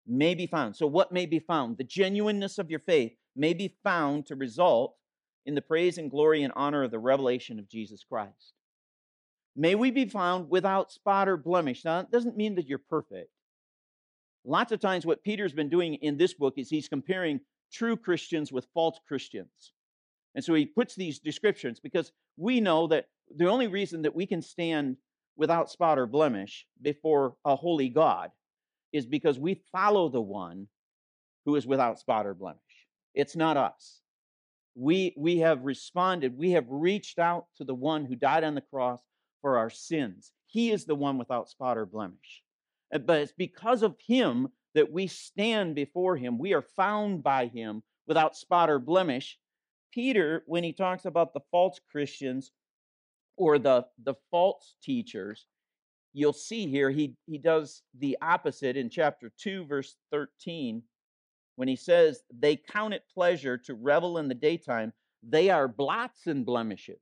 May 0.07 0.35
be 0.35 0.47
found. 0.47 0.77
So, 0.77 0.87
what 0.87 1.13
may 1.13 1.27
be 1.27 1.39
found? 1.39 1.79
The 1.79 1.85
genuineness 1.85 2.59
of 2.59 2.71
your 2.71 2.81
faith 2.81 3.13
may 3.35 3.55
be 3.55 3.77
found 3.83 4.27
to 4.27 4.37
result 4.37 4.97
in 5.47 5.55
the 5.55 5.63
praise 5.63 5.99
and 5.99 6.11
glory 6.11 6.43
and 6.43 6.53
honor 6.57 6.85
of 6.85 6.91
the 6.91 6.99
revelation 6.99 7.59
of 7.59 7.69
Jesus 7.69 8.05
Christ. 8.05 8.55
May 9.57 9.75
we 9.75 9.91
be 9.91 10.07
found 10.07 10.51
without 10.51 10.93
spot 10.93 11.29
or 11.29 11.37
blemish. 11.37 11.85
Now, 11.85 12.01
it 12.01 12.11
doesn't 12.11 12.37
mean 12.37 12.57
that 12.57 12.67
you're 12.67 12.79
perfect. 12.79 13.31
Lots 14.45 14.73
of 14.73 14.81
times, 14.81 15.07
what 15.07 15.23
Peter's 15.23 15.53
been 15.53 15.71
doing 15.71 15.95
in 15.95 16.17
this 16.17 16.35
book 16.35 16.55
is 16.57 16.69
he's 16.69 16.89
comparing 16.89 17.41
true 17.73 17.97
Christians 17.97 18.53
with 18.53 18.67
false 18.75 18.99
Christians. 19.07 19.73
And 20.35 20.45
so 20.45 20.55
he 20.55 20.67
puts 20.67 20.95
these 20.95 21.19
descriptions 21.19 21.81
because 21.81 22.13
we 22.37 22.61
know 22.61 22.89
that 22.89 23.07
the 23.35 23.49
only 23.49 23.69
reason 23.69 24.03
that 24.03 24.15
we 24.15 24.27
can 24.27 24.43
stand 24.43 24.97
without 25.37 25.71
spot 25.71 25.99
or 25.99 26.07
blemish 26.07 26.67
before 26.83 27.37
a 27.45 27.57
holy 27.57 27.89
God 27.89 28.31
is 28.95 29.05
because 29.05 29.39
we 29.41 29.61
follow 29.73 30.09
the 30.09 30.21
one 30.21 30.69
who 31.45 31.57
is 31.57 31.67
without 31.67 31.99
spot 31.99 32.27
or 32.27 32.33
blemish. 32.33 32.61
It's 33.13 33.35
not 33.35 33.57
us. 33.57 34.01
We, 34.77 35.13
we 35.17 35.39
have 35.39 35.65
responded, 35.65 36.39
we 36.39 36.53
have 36.53 36.67
reached 36.69 37.19
out 37.19 37.47
to 37.57 37.65
the 37.65 37.75
one 37.75 38.05
who 38.05 38.15
died 38.15 38.45
on 38.45 38.55
the 38.55 38.61
cross 38.61 39.01
for 39.43 39.59
our 39.59 39.69
sins. 39.69 40.33
He 40.47 40.71
is 40.71 40.85
the 40.85 40.95
one 40.95 41.19
without 41.19 41.51
spot 41.51 41.77
or 41.77 41.87
blemish. 41.87 42.43
Uh, 42.95 42.99
but 42.99 43.21
it's 43.21 43.35
because 43.37 43.83
of 43.83 43.97
him 44.07 44.49
that 44.75 44.91
we 44.91 45.09
stand 45.09 45.75
before 45.75 46.17
him. 46.17 46.39
We 46.39 46.55
are 46.55 46.63
found 46.63 47.25
by 47.25 47.47
him 47.47 47.83
without 48.07 48.37
spot 48.37 48.71
or 48.71 48.79
blemish. 48.79 49.39
Peter, 49.93 50.45
when 50.47 50.63
he 50.63 50.73
talks 50.73 51.05
about 51.05 51.35
the 51.35 51.41
false 51.51 51.81
Christians, 51.91 52.53
or 53.37 53.59
the, 53.59 53.85
the 54.05 54.15
false 54.31 54.77
teachers, 54.83 55.47
you'll 56.15 56.33
see 56.33 56.67
here 56.67 56.91
he, 56.91 57.15
he 57.27 57.37
does 57.37 57.83
the 57.99 58.17
opposite 58.23 58.77
in 58.77 58.89
chapter 58.89 59.31
2, 59.39 59.67
verse 59.67 59.97
13, 60.13 60.83
when 61.57 61.69
he 61.69 61.77
says, 61.77 62.23
They 62.33 62.57
count 62.57 62.95
it 62.95 63.03
pleasure 63.13 63.59
to 63.59 63.75
revel 63.75 64.17
in 64.19 64.29
the 64.29 64.35
daytime, 64.35 64.93
they 65.23 65.51
are 65.51 65.69
blots 65.69 66.27
and 66.27 66.47
blemishes. 66.47 67.01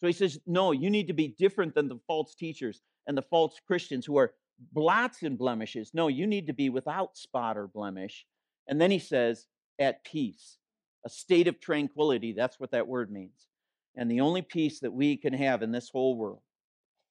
So 0.00 0.06
he 0.06 0.12
says, 0.12 0.38
No, 0.46 0.72
you 0.72 0.90
need 0.90 1.08
to 1.08 1.14
be 1.14 1.34
different 1.38 1.74
than 1.74 1.88
the 1.88 1.98
false 2.06 2.34
teachers 2.34 2.82
and 3.06 3.16
the 3.16 3.22
false 3.22 3.58
Christians 3.66 4.06
who 4.06 4.18
are 4.18 4.34
blots 4.72 5.22
and 5.22 5.38
blemishes. 5.38 5.90
No, 5.94 6.08
you 6.08 6.26
need 6.26 6.46
to 6.46 6.52
be 6.52 6.68
without 6.68 7.16
spot 7.16 7.56
or 7.56 7.66
blemish. 7.66 8.26
And 8.68 8.80
then 8.80 8.90
he 8.90 8.98
says, 8.98 9.46
At 9.78 10.04
peace, 10.04 10.58
a 11.06 11.08
state 11.08 11.48
of 11.48 11.58
tranquility. 11.58 12.32
That's 12.32 12.60
what 12.60 12.72
that 12.72 12.86
word 12.86 13.10
means. 13.10 13.48
And 13.96 14.10
the 14.10 14.20
only 14.20 14.42
peace 14.42 14.80
that 14.80 14.92
we 14.92 15.16
can 15.16 15.32
have 15.32 15.62
in 15.62 15.72
this 15.72 15.88
whole 15.88 16.16
world 16.16 16.42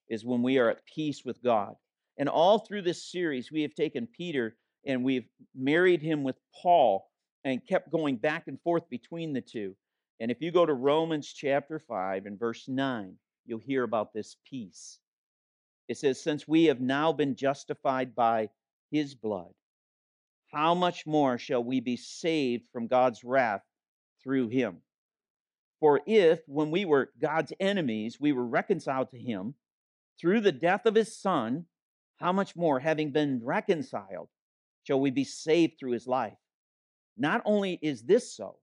is 0.08 0.24
when 0.24 0.42
we 0.42 0.58
are 0.58 0.70
at 0.70 0.84
peace 0.86 1.24
with 1.24 1.42
God. 1.42 1.74
And 2.18 2.28
all 2.28 2.58
through 2.58 2.82
this 2.82 3.10
series, 3.10 3.52
we 3.52 3.62
have 3.62 3.74
taken 3.74 4.06
Peter 4.06 4.56
and 4.86 5.04
we've 5.04 5.28
married 5.54 6.02
him 6.02 6.24
with 6.24 6.36
Paul 6.62 7.08
and 7.44 7.66
kept 7.66 7.92
going 7.92 8.16
back 8.16 8.48
and 8.48 8.60
forth 8.60 8.88
between 8.88 9.32
the 9.32 9.40
two. 9.40 9.76
And 10.20 10.30
if 10.30 10.40
you 10.40 10.50
go 10.50 10.66
to 10.66 10.74
Romans 10.74 11.32
chapter 11.32 11.78
5 11.78 12.26
and 12.26 12.38
verse 12.38 12.66
9, 12.68 13.14
you'll 13.46 13.60
hear 13.60 13.84
about 13.84 14.12
this 14.12 14.36
peace. 14.48 14.98
It 15.86 15.96
says, 15.96 16.20
Since 16.20 16.48
we 16.48 16.64
have 16.64 16.80
now 16.80 17.12
been 17.12 17.36
justified 17.36 18.14
by 18.14 18.50
his 18.90 19.14
blood, 19.14 19.52
how 20.52 20.74
much 20.74 21.06
more 21.06 21.38
shall 21.38 21.62
we 21.62 21.80
be 21.80 21.96
saved 21.96 22.64
from 22.72 22.88
God's 22.88 23.22
wrath 23.22 23.62
through 24.22 24.48
him? 24.48 24.78
For 25.80 26.00
if, 26.06 26.40
when 26.48 26.70
we 26.70 26.84
were 26.84 27.12
God's 27.20 27.52
enemies, 27.60 28.18
we 28.18 28.32
were 28.32 28.46
reconciled 28.46 29.10
to 29.10 29.18
him 29.18 29.54
through 30.20 30.40
the 30.40 30.52
death 30.52 30.86
of 30.86 30.94
his 30.94 31.16
son, 31.16 31.66
how 32.16 32.32
much 32.32 32.56
more, 32.56 32.80
having 32.80 33.12
been 33.12 33.40
reconciled, 33.44 34.28
shall 34.82 35.00
we 35.00 35.10
be 35.10 35.24
saved 35.24 35.78
through 35.78 35.92
his 35.92 36.06
life? 36.06 36.36
Not 37.16 37.42
only 37.44 37.78
is 37.82 38.02
this 38.02 38.34
so, 38.34 38.56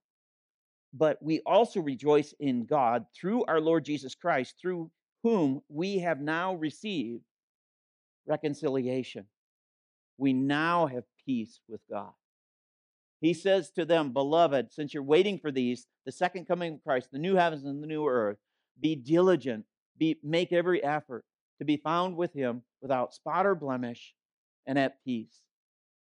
but 0.93 1.21
we 1.21 1.41
also 1.45 1.81
rejoice 1.81 2.33
in 2.39 2.65
God 2.65 3.05
through 3.13 3.45
our 3.45 3.59
Lord 3.59 3.85
Jesus 3.85 4.15
Christ, 4.15 4.55
through 4.61 4.91
whom 5.23 5.61
we 5.69 5.99
have 5.99 6.19
now 6.21 6.55
received 6.55 7.23
reconciliation. 8.25 9.25
We 10.17 10.33
now 10.33 10.87
have 10.87 11.03
peace 11.25 11.59
with 11.67 11.81
God. 11.89 12.11
He 13.21 13.33
says 13.33 13.71
to 13.71 13.85
them, 13.85 14.13
Beloved, 14.13 14.71
since 14.71 14.93
you're 14.93 15.03
waiting 15.03 15.39
for 15.39 15.51
these, 15.51 15.87
the 16.05 16.11
second 16.11 16.45
coming 16.45 16.75
of 16.75 16.83
Christ, 16.83 17.09
the 17.11 17.19
new 17.19 17.35
heavens 17.35 17.65
and 17.65 17.81
the 17.81 17.87
new 17.87 18.07
earth, 18.07 18.37
be 18.79 18.95
diligent, 18.95 19.65
be, 19.97 20.19
make 20.23 20.53
every 20.53 20.83
effort 20.83 21.25
to 21.59 21.65
be 21.65 21.77
found 21.77 22.15
with 22.15 22.33
him 22.33 22.61
without 22.81 23.13
spot 23.13 23.45
or 23.45 23.55
blemish 23.55 24.13
and 24.65 24.77
at 24.77 25.03
peace. 25.03 25.41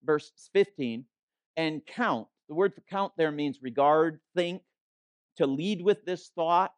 Verse 0.05 0.33
15, 0.53 1.05
and 1.57 1.85
count. 1.87 2.29
The 2.49 2.55
word 2.55 2.75
for 2.75 2.83
count 2.83 3.13
there 3.17 3.31
means 3.31 3.63
regard, 3.63 4.21
think, 4.37 4.63
to 5.37 5.47
lead 5.47 5.83
with 5.83 6.05
this 6.05 6.31
thought, 6.35 6.73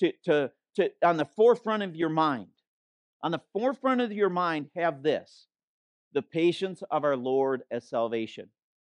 to, 0.00 0.12
to, 0.24 0.50
to 0.76 0.90
on 1.02 1.16
the 1.16 1.24
forefront 1.24 1.82
of 1.82 1.96
your 1.96 2.08
mind. 2.10 2.48
On 3.22 3.30
the 3.30 3.40
forefront 3.52 4.00
of 4.00 4.12
your 4.12 4.30
mind, 4.30 4.70
have 4.76 5.02
this 5.02 5.46
the 6.12 6.22
patience 6.22 6.82
of 6.90 7.04
our 7.04 7.16
Lord 7.16 7.62
as 7.70 7.88
salvation. 7.88 8.48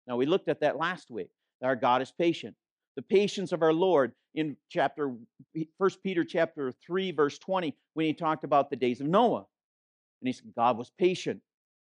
Now, 0.08 0.16
we 0.18 0.26
looked 0.26 0.48
at 0.48 0.62
that 0.62 0.78
last 0.78 1.12
week. 1.12 1.30
Our 1.62 1.76
God 1.76 2.02
is 2.02 2.12
patient. 2.12 2.56
The 2.96 3.02
patience 3.02 3.52
of 3.52 3.62
our 3.62 3.74
Lord 3.74 4.14
in 4.36 4.58
chapter 4.70 5.14
First 5.78 6.04
Peter 6.04 6.24
chapter 6.24 6.72
3, 6.86 7.12
verse 7.12 7.38
20, 7.40 7.76
when 7.94 8.06
he 8.06 8.14
talked 8.14 8.44
about 8.44 8.70
the 8.70 8.76
days 8.76 9.02
of 9.02 9.08
Noah. 9.08 9.46
And 10.22 10.28
he 10.28 10.34
said, 10.34 10.54
God 10.56 10.78
was 10.78 10.92
patient. 10.98 11.42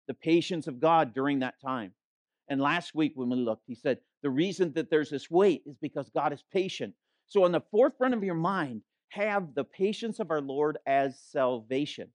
The 0.08 0.14
patience 0.14 0.66
of 0.66 0.80
God 0.80 1.14
during 1.14 1.40
that 1.40 1.60
time. 1.64 1.92
And 2.48 2.60
last 2.60 2.94
week 2.94 3.12
when 3.14 3.30
we 3.30 3.36
looked, 3.36 3.64
he 3.66 3.74
said, 3.74 3.98
the 4.22 4.30
reason 4.30 4.72
that 4.72 4.90
there's 4.90 5.10
this 5.10 5.30
wait 5.30 5.62
is 5.66 5.76
because 5.80 6.08
God 6.10 6.32
is 6.32 6.42
patient. 6.52 6.94
So, 7.26 7.44
on 7.44 7.52
the 7.52 7.60
forefront 7.70 8.14
of 8.14 8.24
your 8.24 8.34
mind, 8.34 8.82
have 9.10 9.54
the 9.54 9.64
patience 9.64 10.18
of 10.18 10.30
our 10.30 10.40
Lord 10.40 10.78
as 10.86 11.18
salvation. 11.30 12.08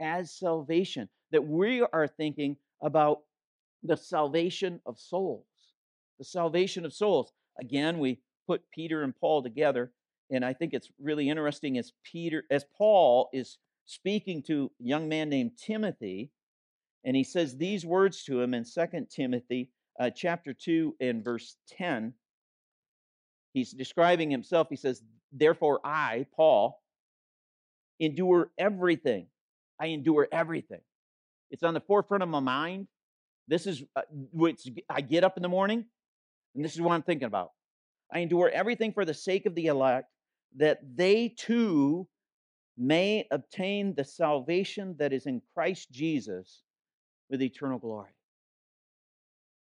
As 0.00 0.32
salvation. 0.32 1.08
That 1.32 1.44
we 1.44 1.82
are 1.82 2.06
thinking 2.06 2.56
about 2.82 3.22
the 3.82 3.96
salvation 3.96 4.80
of 4.86 4.98
souls. 4.98 5.46
The 6.18 6.24
salvation 6.24 6.84
of 6.84 6.92
souls. 6.92 7.32
Again, 7.60 7.98
we 7.98 8.20
put 8.48 8.68
Peter 8.72 9.02
and 9.02 9.14
Paul 9.14 9.42
together, 9.42 9.92
and 10.30 10.44
I 10.44 10.54
think 10.54 10.74
it's 10.74 10.90
really 11.00 11.28
interesting 11.28 11.78
as 11.78 11.92
Peter, 12.02 12.44
as 12.50 12.64
Paul 12.76 13.28
is 13.32 13.58
speaking 13.86 14.42
to 14.44 14.70
a 14.80 14.84
young 14.84 15.08
man 15.08 15.28
named 15.28 15.52
Timothy, 15.56 16.30
and 17.04 17.14
he 17.14 17.24
says 17.24 17.56
these 17.56 17.86
words 17.86 18.24
to 18.24 18.40
him 18.40 18.54
in 18.54 18.64
Second 18.64 19.08
Timothy 19.10 19.70
uh, 20.00 20.10
chapter 20.10 20.52
2 20.52 20.96
and 21.00 21.24
verse 21.24 21.56
10. 21.76 22.14
he's 23.52 23.72
describing 23.72 24.30
himself. 24.30 24.68
He 24.70 24.76
says, 24.76 25.02
Therefore, 25.32 25.80
I, 25.84 26.26
Paul, 26.34 26.80
endure 28.00 28.50
everything. 28.58 29.26
I 29.80 29.86
endure 29.86 30.26
everything. 30.32 30.80
It's 31.50 31.62
on 31.62 31.74
the 31.74 31.80
forefront 31.80 32.22
of 32.22 32.28
my 32.28 32.40
mind. 32.40 32.88
This 33.46 33.66
is 33.66 33.82
uh, 33.96 34.02
which 34.32 34.68
I 34.88 35.00
get 35.00 35.24
up 35.24 35.36
in 35.36 35.42
the 35.42 35.48
morning, 35.48 35.84
and 36.54 36.64
this 36.64 36.74
is 36.74 36.80
what 36.80 36.92
I'm 36.92 37.02
thinking 37.02 37.26
about. 37.26 37.52
I 38.12 38.20
endure 38.20 38.50
everything 38.50 38.92
for 38.92 39.04
the 39.04 39.14
sake 39.14 39.46
of 39.46 39.54
the 39.54 39.66
elect, 39.66 40.10
that 40.56 40.80
they 40.96 41.28
too 41.28 42.08
may 42.76 43.26
obtain 43.30 43.94
the 43.94 44.04
salvation 44.04 44.96
that 44.98 45.12
is 45.12 45.26
in 45.26 45.42
Christ 45.54 45.90
Jesus 45.90 46.62
with 47.28 47.42
eternal 47.42 47.78
glory. 47.78 48.10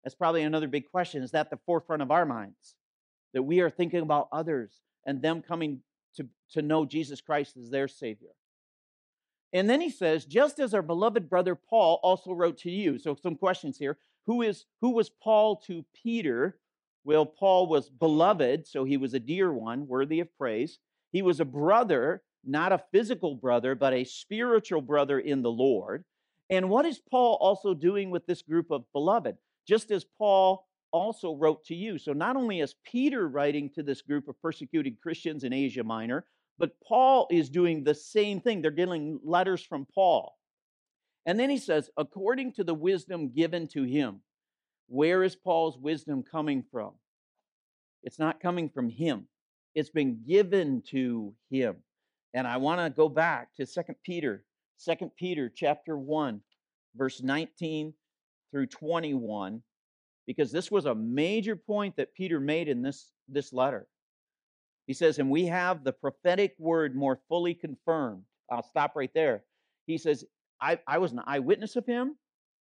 That's 0.04 0.16
probably 0.16 0.44
another 0.44 0.68
big 0.68 0.90
question. 0.90 1.24
Is 1.24 1.32
that 1.32 1.50
the 1.50 1.60
forefront 1.66 2.02
of 2.02 2.12
our 2.12 2.26
minds? 2.26 2.76
That 3.34 3.44
we 3.44 3.60
are 3.62 3.70
thinking 3.70 4.02
about 4.02 4.30
others 4.32 4.72
and 5.06 5.22
them 5.22 5.42
coming 5.42 5.82
to, 6.16 6.28
to 6.52 6.62
know 6.62 6.86
Jesus 6.86 7.22
Christ 7.22 7.58
as 7.58 7.70
their 7.70 7.88
Savior. 7.88 8.30
And 9.54 9.70
then 9.70 9.82
he 9.82 9.90
says, 9.90 10.26
just 10.26 10.60
as 10.60 10.74
our 10.74 10.82
beloved 10.82 11.30
brother 11.30 11.56
Paul 11.56 12.00
also 12.04 12.34
wrote 12.34 12.58
to 12.60 12.72
you. 12.72 13.00
So 13.00 13.16
some 13.16 13.36
questions 13.36 13.78
here. 13.78 13.98
Who 14.26 14.42
is 14.42 14.66
who 14.82 14.92
was 14.92 15.10
Paul 15.10 15.56
to 15.68 15.86
Peter? 15.94 16.58
Well, 17.08 17.26
Paul 17.26 17.68
was 17.68 17.90
beloved, 17.90 18.68
so 18.68 18.84
he 18.84 18.98
was 18.98 19.14
a 19.14 19.20
dear 19.22 19.54
one, 19.54 19.88
worthy 19.88 20.20
of 20.20 20.38
praise. 20.38 20.78
He 21.14 21.22
was 21.22 21.40
a 21.40 21.46
brother, 21.46 22.22
not 22.44 22.74
a 22.74 22.84
physical 22.92 23.34
brother, 23.34 23.76
but 23.76 23.94
a 23.94 24.04
spiritual 24.04 24.82
brother 24.82 25.18
in 25.18 25.42
the 25.42 25.50
Lord. 25.50 26.04
And 26.50 26.70
what 26.70 26.86
is 26.86 27.00
Paul 27.00 27.38
also 27.40 27.74
doing 27.74 28.10
with 28.10 28.26
this 28.26 28.42
group 28.42 28.72
of 28.72 28.84
beloved? 28.92 29.38
Just 29.66 29.90
as 29.90 30.04
Paul 30.18 30.68
also 30.92 31.34
wrote 31.34 31.64
to 31.68 31.76
you. 31.76 31.98
So 31.98 32.12
not 32.12 32.36
only 32.36 32.60
is 32.60 32.76
Peter 32.84 33.30
writing 33.30 33.70
to 33.76 33.84
this 33.84 34.02
group 34.02 34.28
of 34.28 34.42
persecuted 34.42 35.00
Christians 35.00 35.46
in 35.46 35.54
Asia 35.54 35.86
Minor, 35.86 36.26
but 36.60 36.78
Paul 36.86 37.30
is 37.32 37.50
doing 37.50 37.86
the 37.86 37.96
same 37.96 38.42
thing. 38.42 38.62
They're 38.62 38.70
getting 38.70 39.22
letters 39.24 39.64
from 39.64 39.88
Paul. 39.96 40.38
And 41.26 41.40
then 41.40 41.50
he 41.50 41.58
says, 41.58 41.90
according 41.96 42.52
to 42.56 42.66
the 42.66 42.74
wisdom 42.74 43.30
given 43.30 43.66
to 43.70 43.84
him. 43.84 44.20
Where 44.88 45.24
is 45.24 45.36
Paul's 45.36 45.78
wisdom 45.78 46.24
coming 46.24 46.64
from? 46.72 46.92
It's 48.04 48.20
not 48.20 48.40
coming 48.40 48.70
from 48.70 48.90
him. 48.90 49.28
It's 49.76 49.90
been 49.90 50.22
given 50.26 50.82
to 50.90 51.34
him. 51.50 51.78
And 52.34 52.48
I 52.48 52.58
want 52.58 52.80
to 52.80 52.90
go 52.90 53.10
back 53.10 53.54
to 53.56 53.66
Second 53.66 53.96
Peter, 54.04 54.44
Second 54.78 55.12
Peter 55.18 55.52
chapter 55.54 55.98
1, 55.98 56.42
verse 56.96 57.22
19 57.22 57.94
through 58.52 58.68
21, 58.68 59.62
because 60.26 60.52
this 60.52 60.72
was 60.72 60.86
a 60.86 60.96
major 60.96 61.56
point 61.56 61.96
that 61.98 62.14
Peter 62.14 62.40
made 62.40 62.68
in 62.68 62.82
this, 62.82 63.12
this 63.28 63.52
letter. 63.52 63.88
He 64.88 64.94
says, 64.94 65.20
and 65.20 65.30
we 65.30 65.46
have 65.46 65.84
the 65.84 65.92
prophetic 65.92 66.56
word 66.58 66.96
more 66.96 67.20
fully 67.28 67.54
confirmed. 67.54 68.24
I'll 68.50 68.64
stop 68.64 68.94
right 68.96 69.14
there. 69.14 69.44
He 69.86 69.98
says, 69.98 70.24
I, 70.62 70.80
I 70.88 70.98
was 70.98 71.12
an 71.12 71.22
eyewitness 71.28 71.76
of 71.76 71.86
him. 71.86 72.16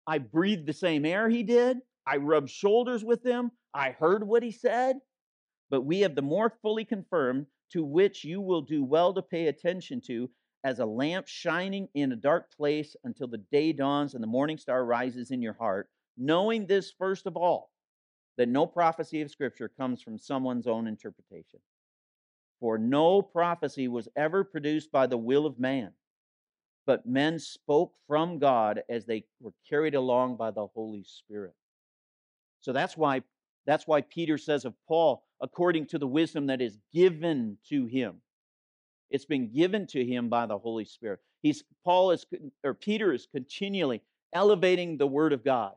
I 0.07 0.19
breathed 0.19 0.65
the 0.65 0.73
same 0.73 1.05
air 1.05 1.27
he 1.27 1.43
did. 1.43 1.77
I 2.07 2.17
rubbed 2.17 2.49
shoulders 2.49 3.03
with 3.03 3.25
him. 3.25 3.51
I 3.73 3.91
heard 3.91 4.27
what 4.27 4.43
he 4.43 4.51
said. 4.51 4.97
But 5.69 5.81
we 5.81 6.01
have 6.01 6.15
the 6.15 6.21
more 6.21 6.49
fully 6.61 6.85
confirmed, 6.85 7.47
to 7.71 7.83
which 7.83 8.23
you 8.23 8.41
will 8.41 8.61
do 8.61 8.83
well 8.83 9.13
to 9.13 9.21
pay 9.21 9.47
attention 9.47 9.99
to, 10.01 10.29
as 10.63 10.79
a 10.79 10.85
lamp 10.85 11.27
shining 11.27 11.89
in 11.93 12.11
a 12.11 12.15
dark 12.15 12.51
place 12.55 12.95
until 13.03 13.27
the 13.27 13.43
day 13.51 13.73
dawns 13.73 14.13
and 14.13 14.23
the 14.23 14.27
morning 14.27 14.57
star 14.57 14.85
rises 14.85 15.31
in 15.31 15.41
your 15.41 15.53
heart, 15.53 15.89
knowing 16.17 16.65
this 16.65 16.91
first 16.91 17.25
of 17.25 17.35
all, 17.35 17.71
that 18.37 18.49
no 18.49 18.65
prophecy 18.65 19.21
of 19.21 19.31
Scripture 19.31 19.69
comes 19.69 20.01
from 20.01 20.17
someone's 20.17 20.67
own 20.67 20.87
interpretation. 20.87 21.59
For 22.59 22.77
no 22.77 23.21
prophecy 23.21 23.87
was 23.87 24.07
ever 24.15 24.43
produced 24.43 24.91
by 24.91 25.07
the 25.07 25.17
will 25.17 25.45
of 25.45 25.59
man, 25.59 25.91
but 26.85 27.05
men 27.05 27.39
spoke 27.39 27.93
from 28.07 28.39
God 28.39 28.81
as 28.89 29.05
they 29.05 29.25
were 29.39 29.53
carried 29.67 29.95
along 29.95 30.37
by 30.37 30.51
the 30.51 30.67
Holy 30.67 31.03
Spirit. 31.03 31.53
So 32.65 32.73
that's 32.73 32.97
why 32.97 33.21
that's 33.67 33.85
why 33.85 34.01
Peter 34.01 34.39
says 34.39 34.65
of 34.65 34.73
Paul, 34.87 35.23
according 35.39 35.85
to 35.87 35.99
the 35.99 36.07
wisdom 36.07 36.47
that 36.47 36.61
is 36.61 36.79
given 36.91 37.59
to 37.69 37.85
him. 37.85 38.15
It's 39.11 39.25
been 39.25 39.53
given 39.53 39.85
to 39.87 40.03
him 40.03 40.29
by 40.29 40.47
the 40.47 40.57
Holy 40.57 40.85
Spirit. 40.85 41.19
He's 41.43 41.63
Paul 41.83 42.09
is 42.09 42.25
or 42.63 42.73
Peter 42.73 43.13
is 43.13 43.27
continually 43.31 44.01
elevating 44.33 44.97
the 44.97 45.05
word 45.05 45.31
of 45.31 45.45
God. 45.45 45.73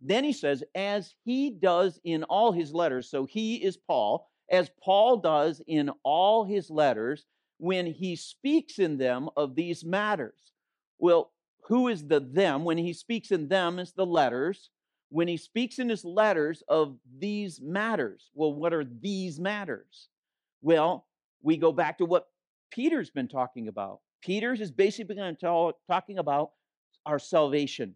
Then 0.00 0.22
he 0.22 0.32
says, 0.32 0.62
as 0.72 1.16
he 1.24 1.50
does 1.50 1.98
in 2.04 2.22
all 2.22 2.52
his 2.52 2.72
letters, 2.72 3.10
so 3.10 3.24
he 3.24 3.56
is 3.56 3.76
Paul, 3.76 4.30
as 4.48 4.70
Paul 4.80 5.16
does 5.16 5.60
in 5.66 5.90
all 6.04 6.44
his 6.44 6.70
letters 6.70 7.26
when 7.58 7.86
he 7.86 8.14
speaks 8.14 8.78
in 8.78 8.98
them 8.98 9.28
of 9.36 9.56
these 9.56 9.84
matters. 9.84 10.52
Well, 11.00 11.32
who 11.64 11.88
is 11.88 12.06
the 12.06 12.20
them? 12.20 12.64
When 12.64 12.78
he 12.78 12.92
speaks 12.92 13.32
in 13.32 13.48
them 13.48 13.80
is 13.80 13.92
the 13.92 14.06
letters. 14.06 14.70
When 15.10 15.28
he 15.28 15.36
speaks 15.36 15.78
in 15.78 15.88
his 15.88 16.04
letters 16.04 16.62
of 16.68 16.96
these 17.18 17.60
matters, 17.60 18.30
well, 18.34 18.54
what 18.54 18.72
are 18.72 18.84
these 18.84 19.38
matters? 19.38 20.08
Well, 20.62 21.06
we 21.42 21.56
go 21.56 21.72
back 21.72 21.98
to 21.98 22.04
what 22.04 22.28
Peter's 22.70 23.10
been 23.10 23.28
talking 23.28 23.68
about. 23.68 24.00
Peter's 24.22 24.60
is 24.60 24.70
basically 24.70 25.16
to 25.16 25.34
talk, 25.34 25.76
talking 25.88 26.18
about 26.18 26.52
our 27.06 27.18
salvation, 27.18 27.94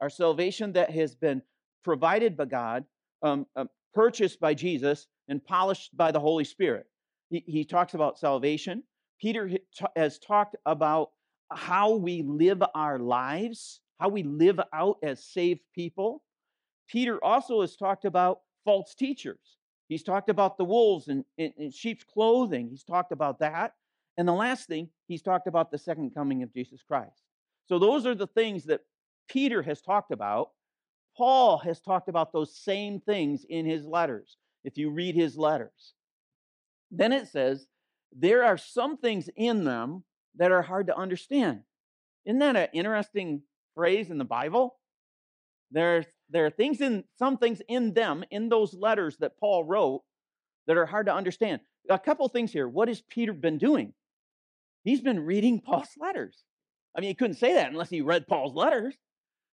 our 0.00 0.10
salvation 0.10 0.72
that 0.72 0.90
has 0.90 1.14
been 1.14 1.42
provided 1.84 2.36
by 2.36 2.46
God, 2.46 2.84
um, 3.22 3.46
uh, 3.54 3.66
purchased 3.92 4.40
by 4.40 4.54
Jesus, 4.54 5.06
and 5.28 5.44
polished 5.44 5.96
by 5.96 6.10
the 6.10 6.20
Holy 6.20 6.44
Spirit. 6.44 6.86
He, 7.30 7.44
he 7.46 7.64
talks 7.64 7.94
about 7.94 8.18
salvation. 8.18 8.82
Peter 9.20 9.50
has 9.94 10.18
talked 10.18 10.56
about 10.66 11.10
how 11.52 11.94
we 11.94 12.22
live 12.22 12.62
our 12.74 12.98
lives, 12.98 13.80
how 14.04 14.10
we 14.10 14.22
live 14.22 14.60
out 14.74 14.98
as 15.02 15.24
saved 15.24 15.62
people. 15.74 16.22
Peter 16.88 17.18
also 17.24 17.62
has 17.62 17.74
talked 17.74 18.04
about 18.04 18.40
false 18.62 18.94
teachers. 18.94 19.56
He's 19.88 20.02
talked 20.02 20.28
about 20.28 20.58
the 20.58 20.64
wolves 20.66 21.08
in, 21.08 21.24
in, 21.38 21.70
sheep's 21.70 22.04
clothing. 22.04 22.68
He's 22.68 22.84
talked 22.84 23.12
about 23.12 23.38
that. 23.38 23.72
And 24.18 24.28
the 24.28 24.32
last 24.32 24.68
thing, 24.68 24.90
he's 25.08 25.22
talked 25.22 25.46
about 25.46 25.70
the 25.70 25.78
second 25.78 26.14
coming 26.14 26.42
of 26.42 26.52
Jesus 26.52 26.82
Christ. 26.86 27.22
So 27.66 27.78
those 27.78 28.04
are 28.04 28.14
the 28.14 28.26
things 28.26 28.64
that 28.64 28.82
Peter 29.26 29.62
has 29.62 29.80
talked 29.80 30.12
about. 30.12 30.50
Paul 31.16 31.56
has 31.58 31.80
talked 31.80 32.10
about 32.10 32.30
those 32.30 32.54
same 32.54 33.00
things 33.00 33.46
in 33.48 33.64
his 33.64 33.86
letters 33.86 34.36
if 34.64 34.76
you 34.76 34.90
read 34.90 35.14
his 35.14 35.38
letters. 35.38 35.94
Then 36.90 37.12
it 37.14 37.28
says, 37.28 37.66
there 38.14 38.44
are 38.44 38.58
some 38.58 38.98
things 38.98 39.30
in 39.34 39.64
them 39.64 40.04
that 40.34 40.52
are 40.52 40.60
hard 40.60 40.88
to 40.88 40.96
understand. 40.96 41.60
Isn't 42.26 42.40
that 42.40 42.56
an 42.56 42.68
interesting 42.74 43.40
phrase 43.74 44.10
in 44.10 44.18
the 44.18 44.24
Bible? 44.24 44.76
There, 45.70 46.04
there 46.30 46.46
are 46.46 46.50
things 46.50 46.80
in 46.80 47.04
some 47.18 47.36
things 47.38 47.60
in 47.68 47.94
them, 47.94 48.24
in 48.30 48.48
those 48.48 48.74
letters 48.74 49.16
that 49.18 49.38
Paul 49.38 49.64
wrote, 49.64 50.02
that 50.66 50.76
are 50.76 50.86
hard 50.86 51.06
to 51.06 51.14
understand. 51.14 51.60
A 51.90 51.98
couple 51.98 52.26
things 52.28 52.52
here. 52.52 52.68
What 52.68 52.88
has 52.88 53.02
Peter 53.02 53.32
been 53.32 53.58
doing? 53.58 53.92
He's 54.84 55.00
been 55.00 55.20
reading 55.20 55.60
Paul's 55.64 55.88
letters. 55.98 56.44
I 56.96 57.00
mean, 57.00 57.08
he 57.08 57.14
couldn't 57.14 57.36
say 57.36 57.54
that 57.54 57.70
unless 57.70 57.90
he 57.90 58.00
read 58.00 58.28
Paul's 58.28 58.54
letters. 58.54 58.94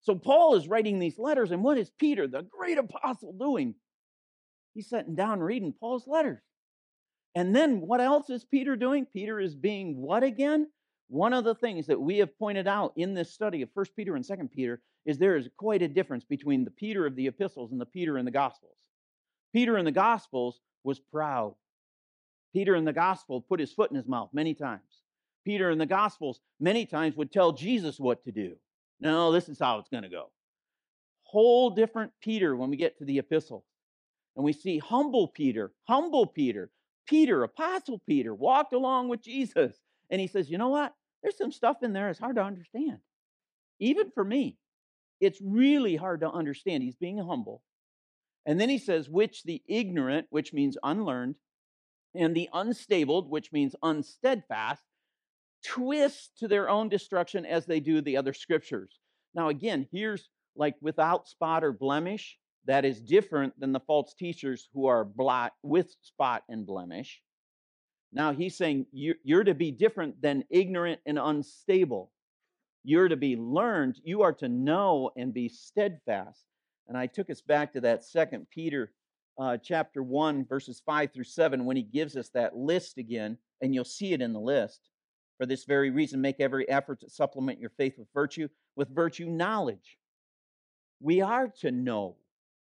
So 0.02 0.14
Paul 0.14 0.54
is 0.54 0.68
writing 0.68 0.98
these 0.98 1.18
letters, 1.18 1.50
and 1.50 1.62
what 1.62 1.76
is 1.76 1.90
Peter, 1.98 2.26
the 2.26 2.42
great 2.42 2.78
apostle, 2.78 3.35
doing? 3.38 3.74
He's 4.74 4.88
sitting 4.88 5.14
down 5.14 5.40
reading 5.40 5.74
Paul's 5.78 6.06
letters. 6.06 6.40
And 7.35 7.54
then 7.54 7.80
what 7.80 8.00
else 8.00 8.30
is 8.30 8.44
Peter 8.44 8.76
doing? 8.76 9.06
Peter 9.06 9.38
is 9.38 9.54
being 9.54 9.96
what 9.96 10.22
again? 10.22 10.68
One 11.11 11.33
of 11.33 11.42
the 11.42 11.57
things 11.57 11.88
that 11.88 12.01
we 12.01 12.18
have 12.18 12.38
pointed 12.38 12.68
out 12.68 12.92
in 12.94 13.14
this 13.14 13.33
study 13.33 13.62
of 13.62 13.70
First 13.75 13.96
Peter 13.96 14.14
and 14.14 14.25
Second 14.25 14.53
Peter 14.53 14.81
is 15.05 15.18
there 15.18 15.37
is 15.37 15.49
quite 15.57 15.83
a 15.83 15.88
difference 15.88 16.23
between 16.23 16.64
the 16.64 16.70
Peter 16.70 17.05
of 17.05 17.16
the 17.16 17.27
epistles 17.27 17.73
and 17.73 17.81
the 17.81 17.87
Peter 17.87 18.16
in 18.16 18.25
the 18.25 18.31
Gospels. 18.31 18.77
Peter 19.53 19.77
in 19.77 19.85
the 19.85 19.90
Gospels 19.90 20.61
was 20.85 21.01
proud. 21.01 21.57
Peter 22.53 22.77
in 22.77 22.85
the 22.85 22.92
Gospel 22.92 23.40
put 23.40 23.59
his 23.59 23.73
foot 23.73 23.90
in 23.90 23.96
his 23.96 24.07
mouth 24.07 24.31
many 24.33 24.55
times. 24.55 25.03
Peter 25.44 25.73
in 25.73 25.79
the 25.79 25.87
Gospels 25.87 26.38
many 26.61 26.87
times 26.87 27.16
would 27.16 27.33
tell 27.33 27.51
Jesus 27.51 27.99
what 27.99 28.23
to 28.23 28.31
do. 28.31 28.55
No, 29.01 29.33
this 29.33 29.49
is 29.49 29.59
how 29.59 29.81
it's 29.81 29.88
going 29.88 30.05
to 30.05 30.09
go. 30.09 30.31
Whole 31.25 31.70
different 31.70 32.12
Peter 32.23 32.55
when 32.55 32.70
we 32.70 32.77
get 32.77 32.99
to 32.99 33.05
the 33.05 33.18
epistles. 33.18 33.64
And 34.37 34.44
we 34.44 34.53
see 34.53 34.79
humble 34.79 35.27
Peter, 35.27 35.73
humble 35.88 36.27
Peter, 36.27 36.70
Peter, 37.09 37.42
Apostle 37.42 38.01
Peter, 38.07 38.33
walked 38.33 38.73
along 38.73 39.09
with 39.09 39.23
Jesus. 39.23 39.75
And 40.09 40.20
he 40.20 40.29
says, 40.29 40.49
You 40.49 40.59
know 40.59 40.68
what? 40.68 40.94
There's 41.22 41.37
some 41.37 41.52
stuff 41.52 41.83
in 41.83 41.92
there 41.92 42.06
that's 42.06 42.18
hard 42.18 42.37
to 42.37 42.42
understand. 42.42 42.98
Even 43.78 44.11
for 44.11 44.24
me, 44.24 44.56
it's 45.20 45.40
really 45.42 45.96
hard 45.96 46.20
to 46.20 46.30
understand. 46.30 46.83
He's 46.83 46.96
being 46.96 47.18
humble. 47.18 47.62
And 48.46 48.61
then 48.61 48.68
he 48.68 48.78
says, 48.78 49.09
Which 49.09 49.42
the 49.42 49.62
ignorant, 49.68 50.26
which 50.30 50.52
means 50.52 50.76
unlearned, 50.83 51.37
and 52.14 52.35
the 52.35 52.48
unstable, 52.52 53.28
which 53.28 53.52
means 53.52 53.76
unsteadfast, 53.83 54.83
twist 55.64 56.38
to 56.38 56.48
their 56.48 56.68
own 56.68 56.88
destruction 56.88 57.44
as 57.44 57.66
they 57.66 57.80
do 57.80 58.00
the 58.00 58.16
other 58.16 58.33
scriptures. 58.33 58.98
Now, 59.35 59.48
again, 59.48 59.87
here's 59.92 60.28
like 60.56 60.74
without 60.80 61.28
spot 61.28 61.62
or 61.62 61.72
blemish 61.72 62.37
that 62.66 62.85
is 62.85 63.00
different 63.00 63.59
than 63.59 63.72
the 63.72 63.80
false 63.80 64.14
teachers 64.14 64.68
who 64.74 64.87
are 64.87 65.04
blot 65.04 65.52
with 65.62 65.94
spot 66.02 66.42
and 66.48 66.66
blemish. 66.66 67.22
Now 68.12 68.33
he's 68.33 68.57
saying 68.57 68.87
you're, 68.92 69.44
to 69.44 69.55
be 69.55 69.70
different 69.70 70.20
than 70.20 70.44
ignorant 70.51 71.01
and 71.07 71.18
unstable. 71.18 72.11
You're 72.83 73.09
to 73.09 73.16
be 73.16 73.37
learned. 73.37 74.01
You 74.03 74.23
are 74.23 74.33
to 74.35 74.49
know 74.49 75.11
and 75.16 75.33
be 75.33 75.49
steadfast. 75.49 76.44
And 76.88 76.96
I 76.96 77.07
took 77.07 77.31
us 77.31 77.40
back 77.40 77.73
to 77.75 77.81
that 77.83 78.05
second 78.05 78.46
Peter 78.51 78.92
uh, 79.38 79.57
chapter 79.57 80.03
1, 80.03 80.44
verses 80.46 80.83
5 80.85 81.12
through 81.12 81.25
7, 81.25 81.64
when 81.64 81.77
he 81.77 81.83
gives 81.83 82.16
us 82.16 82.31
that 82.31 82.57
list 82.57 82.99
again, 82.99 83.38
and 83.62 83.75
you'll 83.75 83.85
see 83.85 84.12
it 84.12 84.20
in 84.20 84.33
the 84.33 84.40
list. 84.40 84.88
For 85.38 85.46
this 85.46 85.64
very 85.64 85.90
reason, 85.90 86.20
make 86.20 86.40
every 86.40 86.68
effort 86.68 87.01
to 87.01 87.09
supplement 87.09 87.61
your 87.61 87.70
faith 87.70 87.94
with 87.96 88.09
virtue, 88.12 88.49
with 88.77 88.94
virtue, 88.94 89.27
knowledge. 89.27 89.99
We 91.01 91.23
are 91.23 91.49
to 91.61 91.70
know. 91.70 92.16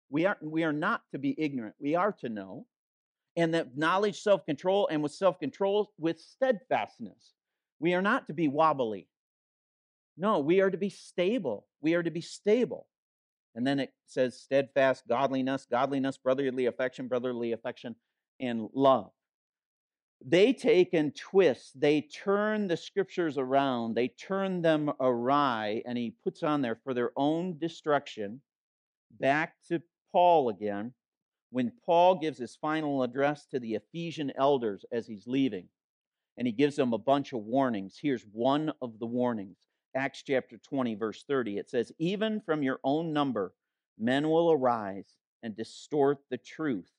We 0.08 0.24
are, 0.26 0.38
we 0.40 0.64
are 0.64 0.72
not 0.72 1.02
to 1.12 1.18
be 1.18 1.34
ignorant. 1.38 1.74
We 1.78 1.94
are 1.94 2.12
to 2.20 2.28
know. 2.28 2.66
And 3.40 3.54
that 3.54 3.74
knowledge, 3.74 4.20
self 4.20 4.44
control, 4.44 4.86
and 4.88 5.02
with 5.02 5.12
self 5.12 5.38
control, 5.38 5.92
with 5.98 6.20
steadfastness. 6.20 7.32
We 7.78 7.94
are 7.94 8.02
not 8.02 8.26
to 8.26 8.34
be 8.34 8.48
wobbly. 8.48 9.08
No, 10.18 10.40
we 10.40 10.60
are 10.60 10.70
to 10.70 10.76
be 10.76 10.90
stable. 10.90 11.66
We 11.80 11.94
are 11.94 12.02
to 12.02 12.10
be 12.10 12.20
stable. 12.20 12.86
And 13.54 13.66
then 13.66 13.80
it 13.80 13.94
says 14.06 14.38
steadfast, 14.38 15.08
godliness, 15.08 15.66
godliness, 15.70 16.18
brotherly 16.18 16.66
affection, 16.66 17.08
brotherly 17.08 17.52
affection, 17.52 17.96
and 18.38 18.68
love. 18.74 19.10
They 20.22 20.52
take 20.52 20.92
and 20.92 21.16
twist, 21.16 21.80
they 21.80 22.02
turn 22.02 22.68
the 22.68 22.76
scriptures 22.76 23.38
around, 23.38 23.94
they 23.94 24.08
turn 24.08 24.60
them 24.60 24.92
awry, 25.00 25.82
and 25.86 25.96
he 25.96 26.14
puts 26.22 26.42
on 26.42 26.60
there 26.60 26.78
for 26.84 26.92
their 26.92 27.12
own 27.16 27.58
destruction. 27.58 28.42
Back 29.18 29.54
to 29.68 29.80
Paul 30.12 30.50
again, 30.50 30.92
when 31.50 31.72
Paul 31.84 32.16
gives 32.16 32.38
his 32.38 32.56
final 32.56 33.02
address 33.02 33.46
to 33.46 33.58
the 33.58 33.74
Ephesian 33.74 34.32
elders 34.36 34.84
as 34.92 35.06
he's 35.06 35.26
leaving, 35.26 35.68
and 36.38 36.46
he 36.46 36.52
gives 36.52 36.76
them 36.76 36.92
a 36.92 36.98
bunch 36.98 37.32
of 37.32 37.44
warnings. 37.44 37.98
Here's 38.00 38.24
one 38.32 38.72
of 38.80 38.98
the 38.98 39.06
warnings 39.06 39.58
Acts 39.94 40.22
chapter 40.22 40.56
20, 40.58 40.94
verse 40.94 41.24
30. 41.24 41.58
It 41.58 41.68
says, 41.68 41.92
Even 41.98 42.40
from 42.40 42.62
your 42.62 42.78
own 42.84 43.12
number, 43.12 43.52
men 43.98 44.28
will 44.28 44.52
arise 44.52 45.16
and 45.42 45.56
distort 45.56 46.18
the 46.30 46.38
truth. 46.38 46.90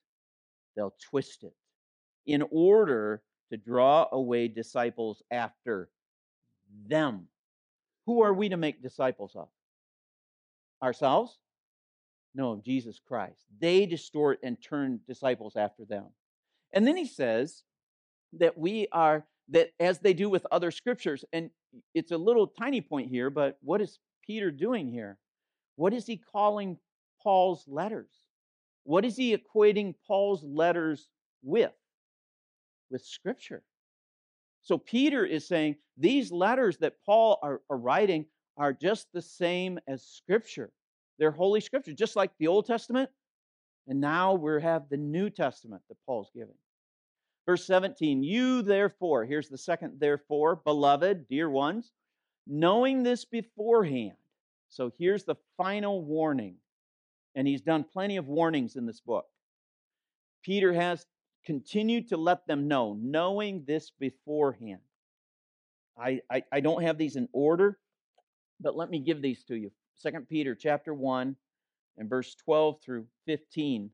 They'll 0.76 0.96
twist 1.10 1.44
it 1.44 1.54
in 2.26 2.44
order 2.52 3.24
to 3.50 3.58
draw 3.58 4.08
away 4.12 4.48
disciples 4.48 5.24
after 5.32 5.90
them. 6.88 7.28
Who 8.06 8.22
are 8.22 8.34
we 8.34 8.50
to 8.50 8.58
make 8.58 8.82
disciples 8.82 9.36
of? 9.36 9.48
Ourselves? 10.82 11.38
No, 12.34 12.52
of 12.54 12.64
Jesus 12.64 13.00
Christ. 13.06 13.46
They 13.60 13.86
distort 13.86 14.40
and 14.44 14.62
turn 14.62 15.02
disciples 15.08 15.56
after 15.56 15.86
them. 15.86 16.06
And 16.74 16.88
then 16.88 16.96
he 16.96 17.06
says 17.06 17.64
that 18.34 18.58
we 18.58 18.88
are, 18.92 19.26
that 19.50 19.72
as 19.80 20.00
they 20.00 20.14
do 20.14 20.30
with 20.30 20.46
other 20.52 20.72
scriptures, 20.72 21.26
and 21.34 21.50
it's 21.94 22.12
a 22.12 22.18
little 22.18 22.48
tiny 22.48 22.82
point 22.82 23.10
here, 23.10 23.30
but 23.30 23.58
what 23.62 23.82
is 23.82 24.00
Peter 24.26 24.52
doing 24.52 24.88
here? 24.88 25.18
What 25.76 25.94
is 25.94 26.06
he 26.06 26.18
calling 26.18 26.78
Paul's 27.22 27.66
letters? 27.68 28.12
What 28.84 29.06
is 29.06 29.16
he 29.16 29.36
equating 29.36 29.96
Paul's 30.08 30.44
letters 30.44 31.10
with? 31.44 31.72
With 32.90 33.04
Scripture. 33.04 33.64
So 34.62 34.78
Peter 34.78 35.26
is 35.26 35.48
saying 35.48 35.76
these 35.98 36.32
letters 36.32 36.78
that 36.78 36.96
Paul 37.06 37.40
are, 37.42 37.62
are 37.70 37.78
writing 37.78 38.26
are 38.58 38.74
just 38.74 39.08
the 39.14 39.22
same 39.22 39.80
as 39.88 40.04
Scripture. 40.04 40.72
They're 41.22 41.30
Holy 41.30 41.62
Scripture, 41.62 41.94
just 41.94 42.16
like 42.16 42.32
the 42.40 42.48
Old 42.48 42.66
Testament. 42.66 43.08
And 43.88 44.02
now 44.02 44.34
we 44.34 44.60
have 44.60 44.90
the 44.90 44.98
New 44.98 45.30
Testament 45.30 45.84
that 45.88 45.98
Paul's 46.08 46.32
giving. 46.34 46.56
Verse 47.46 47.64
17, 47.68 48.24
you 48.24 48.64
therefore, 48.64 49.24
here's 49.24 49.48
the 49.48 49.58
second 49.58 50.00
therefore, 50.00 50.56
beloved, 50.56 51.28
dear 51.28 51.48
ones, 51.48 51.92
knowing 52.48 53.04
this 53.04 53.24
beforehand. 53.24 54.16
So 54.70 54.92
here's 54.98 55.24
the 55.24 55.36
final 55.58 56.04
warning. 56.04 56.56
And 57.36 57.48
he's 57.48 57.62
done 57.62 57.84
plenty 57.84 58.18
of 58.18 58.28
warnings 58.28 58.76
in 58.76 58.88
this 58.88 59.00
book. 59.00 59.28
Peter 60.42 60.74
has 60.74 61.06
continued 61.46 62.10
to 62.10 62.18
let 62.18 62.48
them 62.48 62.68
know, 62.68 62.98
knowing 63.00 63.64
this 63.68 63.92
beforehand. 63.92 64.82
I, 65.96 66.22
I, 66.32 66.42
I 66.52 66.62
don't 66.62 66.82
have 66.82 66.98
these 66.98 67.16
in 67.16 67.30
order, 67.32 67.78
but 68.60 68.76
let 68.76 68.90
me 68.90 68.98
give 68.98 69.22
these 69.22 69.44
to 69.44 69.56
you. 69.56 69.72
Second 70.02 70.28
Peter 70.28 70.56
chapter 70.56 70.96
1 70.96 71.36
and 71.98 72.10
verse 72.10 72.34
12 72.34 72.82
through 72.82 73.06
15. 73.28 73.92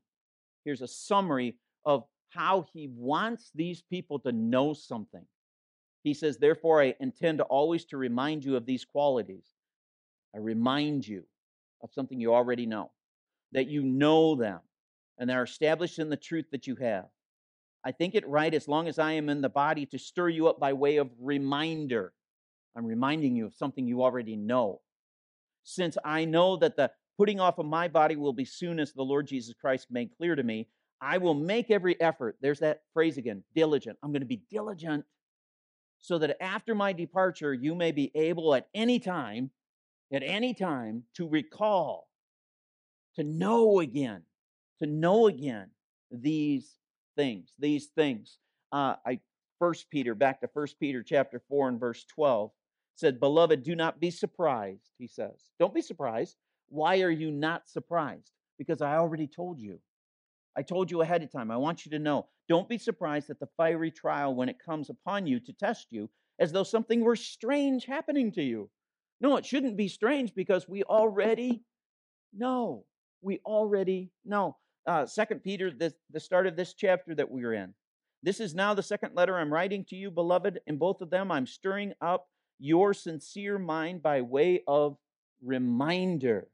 Here's 0.64 0.80
a 0.80 0.88
summary 0.88 1.56
of 1.84 2.04
how 2.30 2.64
he 2.72 2.88
wants 2.88 3.50
these 3.54 3.82
people 3.82 4.18
to 4.20 4.32
know 4.32 4.72
something. 4.72 5.26
He 6.04 6.14
says, 6.14 6.38
Therefore, 6.38 6.80
I 6.80 6.94
intend 6.98 7.42
always 7.42 7.84
to 7.86 7.98
remind 7.98 8.42
you 8.42 8.56
of 8.56 8.64
these 8.64 8.86
qualities. 8.86 9.44
I 10.34 10.38
remind 10.38 11.06
you 11.06 11.24
of 11.82 11.92
something 11.92 12.18
you 12.18 12.32
already 12.32 12.64
know, 12.64 12.90
that 13.52 13.68
you 13.68 13.82
know 13.82 14.34
them, 14.34 14.60
and 15.18 15.28
they're 15.28 15.42
established 15.42 15.98
in 15.98 16.08
the 16.08 16.16
truth 16.16 16.46
that 16.52 16.66
you 16.66 16.76
have. 16.76 17.04
I 17.84 17.92
think 17.92 18.14
it 18.14 18.26
right, 18.26 18.54
as 18.54 18.66
long 18.66 18.88
as 18.88 18.98
I 18.98 19.12
am 19.12 19.28
in 19.28 19.42
the 19.42 19.50
body, 19.50 19.84
to 19.86 19.98
stir 19.98 20.30
you 20.30 20.48
up 20.48 20.58
by 20.58 20.72
way 20.72 20.96
of 20.96 21.10
reminder. 21.20 22.14
I'm 22.74 22.86
reminding 22.86 23.36
you 23.36 23.44
of 23.44 23.54
something 23.54 23.86
you 23.86 24.02
already 24.02 24.36
know. 24.36 24.80
Since 25.70 25.98
I 26.02 26.24
know 26.24 26.56
that 26.56 26.76
the 26.76 26.90
putting 27.18 27.40
off 27.40 27.58
of 27.58 27.66
my 27.66 27.88
body 27.88 28.16
will 28.16 28.32
be 28.32 28.46
soon 28.46 28.80
as 28.80 28.92
the 28.92 29.02
Lord 29.02 29.26
Jesus 29.26 29.54
Christ 29.60 29.88
made 29.90 30.16
clear 30.16 30.34
to 30.34 30.42
me, 30.42 30.66
I 30.98 31.18
will 31.18 31.34
make 31.34 31.70
every 31.70 32.00
effort. 32.00 32.38
There's 32.40 32.60
that 32.60 32.80
phrase 32.94 33.18
again 33.18 33.44
diligent. 33.54 33.98
I'm 34.02 34.10
going 34.10 34.22
to 34.22 34.26
be 34.26 34.42
diligent 34.50 35.04
so 35.98 36.16
that 36.18 36.42
after 36.42 36.74
my 36.74 36.94
departure, 36.94 37.52
you 37.52 37.74
may 37.74 37.92
be 37.92 38.10
able 38.14 38.54
at 38.54 38.66
any 38.74 38.98
time, 38.98 39.50
at 40.10 40.22
any 40.22 40.54
time, 40.54 41.02
to 41.16 41.28
recall, 41.28 42.08
to 43.16 43.22
know 43.22 43.80
again, 43.80 44.22
to 44.78 44.86
know 44.86 45.26
again 45.26 45.68
these 46.10 46.78
things, 47.14 47.52
these 47.58 47.88
things. 47.88 48.38
Uh, 48.72 48.94
I 49.04 49.20
First 49.58 49.90
Peter, 49.90 50.14
back 50.14 50.40
to 50.40 50.48
First 50.48 50.80
Peter 50.80 51.02
chapter 51.02 51.42
four 51.46 51.68
and 51.68 51.78
verse 51.78 52.04
twelve, 52.04 52.52
said, 52.98 53.20
"Beloved, 53.20 53.62
do 53.62 53.74
not 53.76 54.00
be 54.00 54.10
surprised." 54.10 54.90
He 54.98 55.06
says, 55.06 55.50
"Don't 55.58 55.74
be 55.74 55.80
surprised. 55.80 56.36
Why 56.68 57.00
are 57.02 57.10
you 57.10 57.30
not 57.30 57.68
surprised? 57.68 58.32
Because 58.58 58.82
I 58.82 58.96
already 58.96 59.26
told 59.26 59.58
you. 59.58 59.80
I 60.56 60.62
told 60.62 60.90
you 60.90 61.00
ahead 61.00 61.22
of 61.22 61.30
time. 61.30 61.50
I 61.50 61.56
want 61.56 61.86
you 61.86 61.90
to 61.92 61.98
know. 61.98 62.26
Don't 62.48 62.68
be 62.68 62.78
surprised 62.78 63.30
at 63.30 63.38
the 63.38 63.48
fiery 63.56 63.90
trial 63.90 64.34
when 64.34 64.48
it 64.48 64.58
comes 64.58 64.90
upon 64.90 65.26
you 65.26 65.38
to 65.40 65.52
test 65.52 65.92
you, 65.92 66.10
as 66.38 66.50
though 66.50 66.64
something 66.64 67.00
were 67.00 67.16
strange 67.16 67.84
happening 67.84 68.32
to 68.32 68.42
you. 68.42 68.68
No, 69.20 69.36
it 69.36 69.46
shouldn't 69.46 69.76
be 69.76 69.88
strange 69.88 70.34
because 70.34 70.68
we 70.68 70.82
already 70.84 71.62
know. 72.32 72.84
We 73.20 73.40
already 73.44 74.10
know. 74.24 74.56
Uh, 74.86 75.06
Second 75.06 75.42
Peter, 75.42 75.70
the, 75.70 75.94
the 76.10 76.20
start 76.20 76.46
of 76.46 76.56
this 76.56 76.74
chapter 76.74 77.14
that 77.14 77.30
we're 77.30 77.52
in. 77.52 77.74
This 78.22 78.40
is 78.40 78.54
now 78.54 78.74
the 78.74 78.82
second 78.82 79.14
letter 79.14 79.38
I'm 79.38 79.52
writing 79.52 79.84
to 79.86 79.96
you, 79.96 80.10
beloved. 80.10 80.60
In 80.66 80.76
both 80.76 81.00
of 81.02 81.10
them, 81.10 81.30
I'm 81.30 81.46
stirring 81.46 81.92
up 82.00 82.28
your 82.58 82.94
sincere 82.94 83.58
mind 83.58 84.02
by 84.02 84.20
way 84.22 84.62
of 84.66 84.96
reminder. 85.42 86.48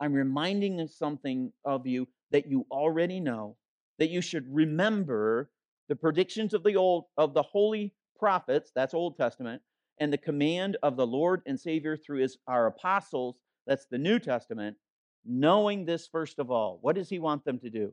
I'm 0.00 0.12
reminding 0.12 0.80
of 0.80 0.90
something 0.90 1.52
of 1.64 1.86
you 1.86 2.08
that 2.30 2.46
you 2.46 2.66
already 2.70 3.20
know, 3.20 3.56
that 3.98 4.10
you 4.10 4.20
should 4.20 4.52
remember 4.52 5.50
the 5.88 5.96
predictions 5.96 6.54
of 6.54 6.62
the 6.62 6.76
old 6.76 7.04
of 7.16 7.34
the 7.34 7.42
holy 7.42 7.94
prophets, 8.18 8.72
that's 8.74 8.94
Old 8.94 9.16
Testament, 9.16 9.62
and 9.98 10.12
the 10.12 10.18
command 10.18 10.76
of 10.82 10.96
the 10.96 11.06
Lord 11.06 11.42
and 11.46 11.58
Savior 11.58 11.96
through 11.96 12.20
his 12.20 12.38
our 12.48 12.66
apostles, 12.66 13.38
that's 13.66 13.86
the 13.86 13.98
New 13.98 14.18
Testament, 14.18 14.76
knowing 15.24 15.84
this 15.84 16.08
first 16.08 16.38
of 16.38 16.50
all. 16.50 16.78
What 16.80 16.96
does 16.96 17.08
he 17.08 17.18
want 17.18 17.44
them 17.44 17.58
to 17.60 17.70
do? 17.70 17.92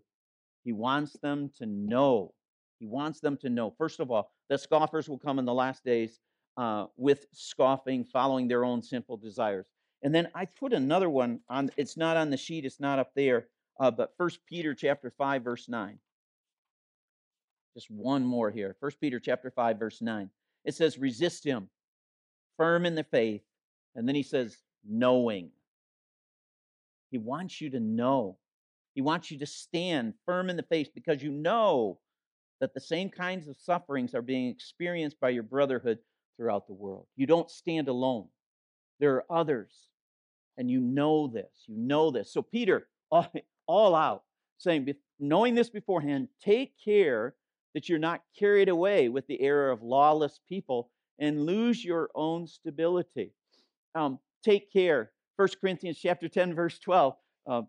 He 0.63 0.71
wants 0.71 1.13
them 1.21 1.51
to 1.57 1.65
know. 1.65 2.33
He 2.79 2.87
wants 2.87 3.19
them 3.19 3.37
to 3.37 3.49
know, 3.49 3.73
first 3.77 3.99
of 3.99 4.09
all, 4.09 4.31
that 4.49 4.59
scoffers 4.59 5.07
will 5.07 5.19
come 5.19 5.37
in 5.37 5.45
the 5.45 5.53
last 5.53 5.83
days 5.83 6.19
uh, 6.57 6.85
with 6.97 7.25
scoffing, 7.31 8.03
following 8.03 8.47
their 8.47 8.65
own 8.65 8.81
simple 8.81 9.17
desires. 9.17 9.65
And 10.03 10.13
then 10.13 10.29
I 10.33 10.45
put 10.45 10.73
another 10.73 11.09
one 11.09 11.39
on, 11.49 11.69
it's 11.77 11.97
not 11.97 12.17
on 12.17 12.29
the 12.29 12.37
sheet, 12.37 12.65
it's 12.65 12.79
not 12.79 12.99
up 12.99 13.11
there, 13.15 13.47
uh, 13.79 13.91
but 13.91 14.13
First 14.17 14.39
Peter 14.47 14.73
chapter 14.73 15.11
5, 15.17 15.43
verse 15.43 15.69
9. 15.69 15.99
Just 17.75 17.89
one 17.89 18.25
more 18.25 18.49
here. 18.51 18.75
First 18.79 18.99
Peter 18.99 19.19
chapter 19.19 19.51
5, 19.51 19.79
verse 19.79 20.01
9. 20.01 20.29
It 20.65 20.75
says, 20.75 20.97
resist 20.97 21.45
him, 21.45 21.69
firm 22.57 22.85
in 22.85 22.95
the 22.95 23.03
faith. 23.03 23.41
And 23.95 24.07
then 24.07 24.15
he 24.15 24.23
says, 24.23 24.57
knowing. 24.87 25.51
He 27.11 27.17
wants 27.17 27.61
you 27.61 27.69
to 27.71 27.79
know. 27.79 28.37
He 28.93 29.01
wants 29.01 29.31
you 29.31 29.39
to 29.39 29.45
stand 29.45 30.13
firm 30.25 30.49
in 30.49 30.57
the 30.57 30.63
faith 30.63 30.89
because 30.93 31.23
you 31.23 31.31
know 31.31 31.99
that 32.59 32.73
the 32.73 32.79
same 32.79 33.09
kinds 33.09 33.47
of 33.47 33.57
sufferings 33.57 34.13
are 34.13 34.21
being 34.21 34.49
experienced 34.49 35.19
by 35.19 35.29
your 35.29 35.43
brotherhood 35.43 35.99
throughout 36.37 36.67
the 36.67 36.73
world. 36.73 37.05
You 37.15 37.27
don't 37.27 37.49
stand 37.49 37.87
alone. 37.87 38.27
There 38.99 39.15
are 39.15 39.25
others, 39.29 39.71
and 40.57 40.69
you 40.69 40.79
know 40.79 41.27
this. 41.27 41.51
You 41.67 41.77
know 41.77 42.11
this. 42.11 42.31
So, 42.31 42.41
Peter, 42.41 42.87
all 43.67 43.95
out, 43.95 44.23
saying, 44.57 44.93
knowing 45.19 45.55
this 45.55 45.69
beforehand, 45.69 46.27
take 46.43 46.73
care 46.83 47.35
that 47.73 47.89
you're 47.89 47.99
not 47.99 48.21
carried 48.37 48.69
away 48.69 49.09
with 49.09 49.27
the 49.27 49.41
error 49.41 49.71
of 49.71 49.81
lawless 49.81 50.39
people 50.47 50.91
and 51.19 51.45
lose 51.45 51.83
your 51.83 52.09
own 52.15 52.47
stability. 52.47 53.31
Um, 53.95 54.19
take 54.43 54.71
care. 54.71 55.11
1 55.37 55.47
Corinthians 55.61 55.97
chapter 55.97 56.27
10, 56.27 56.53
verse 56.53 56.77
12. 56.79 57.15
Uh, 57.49 57.61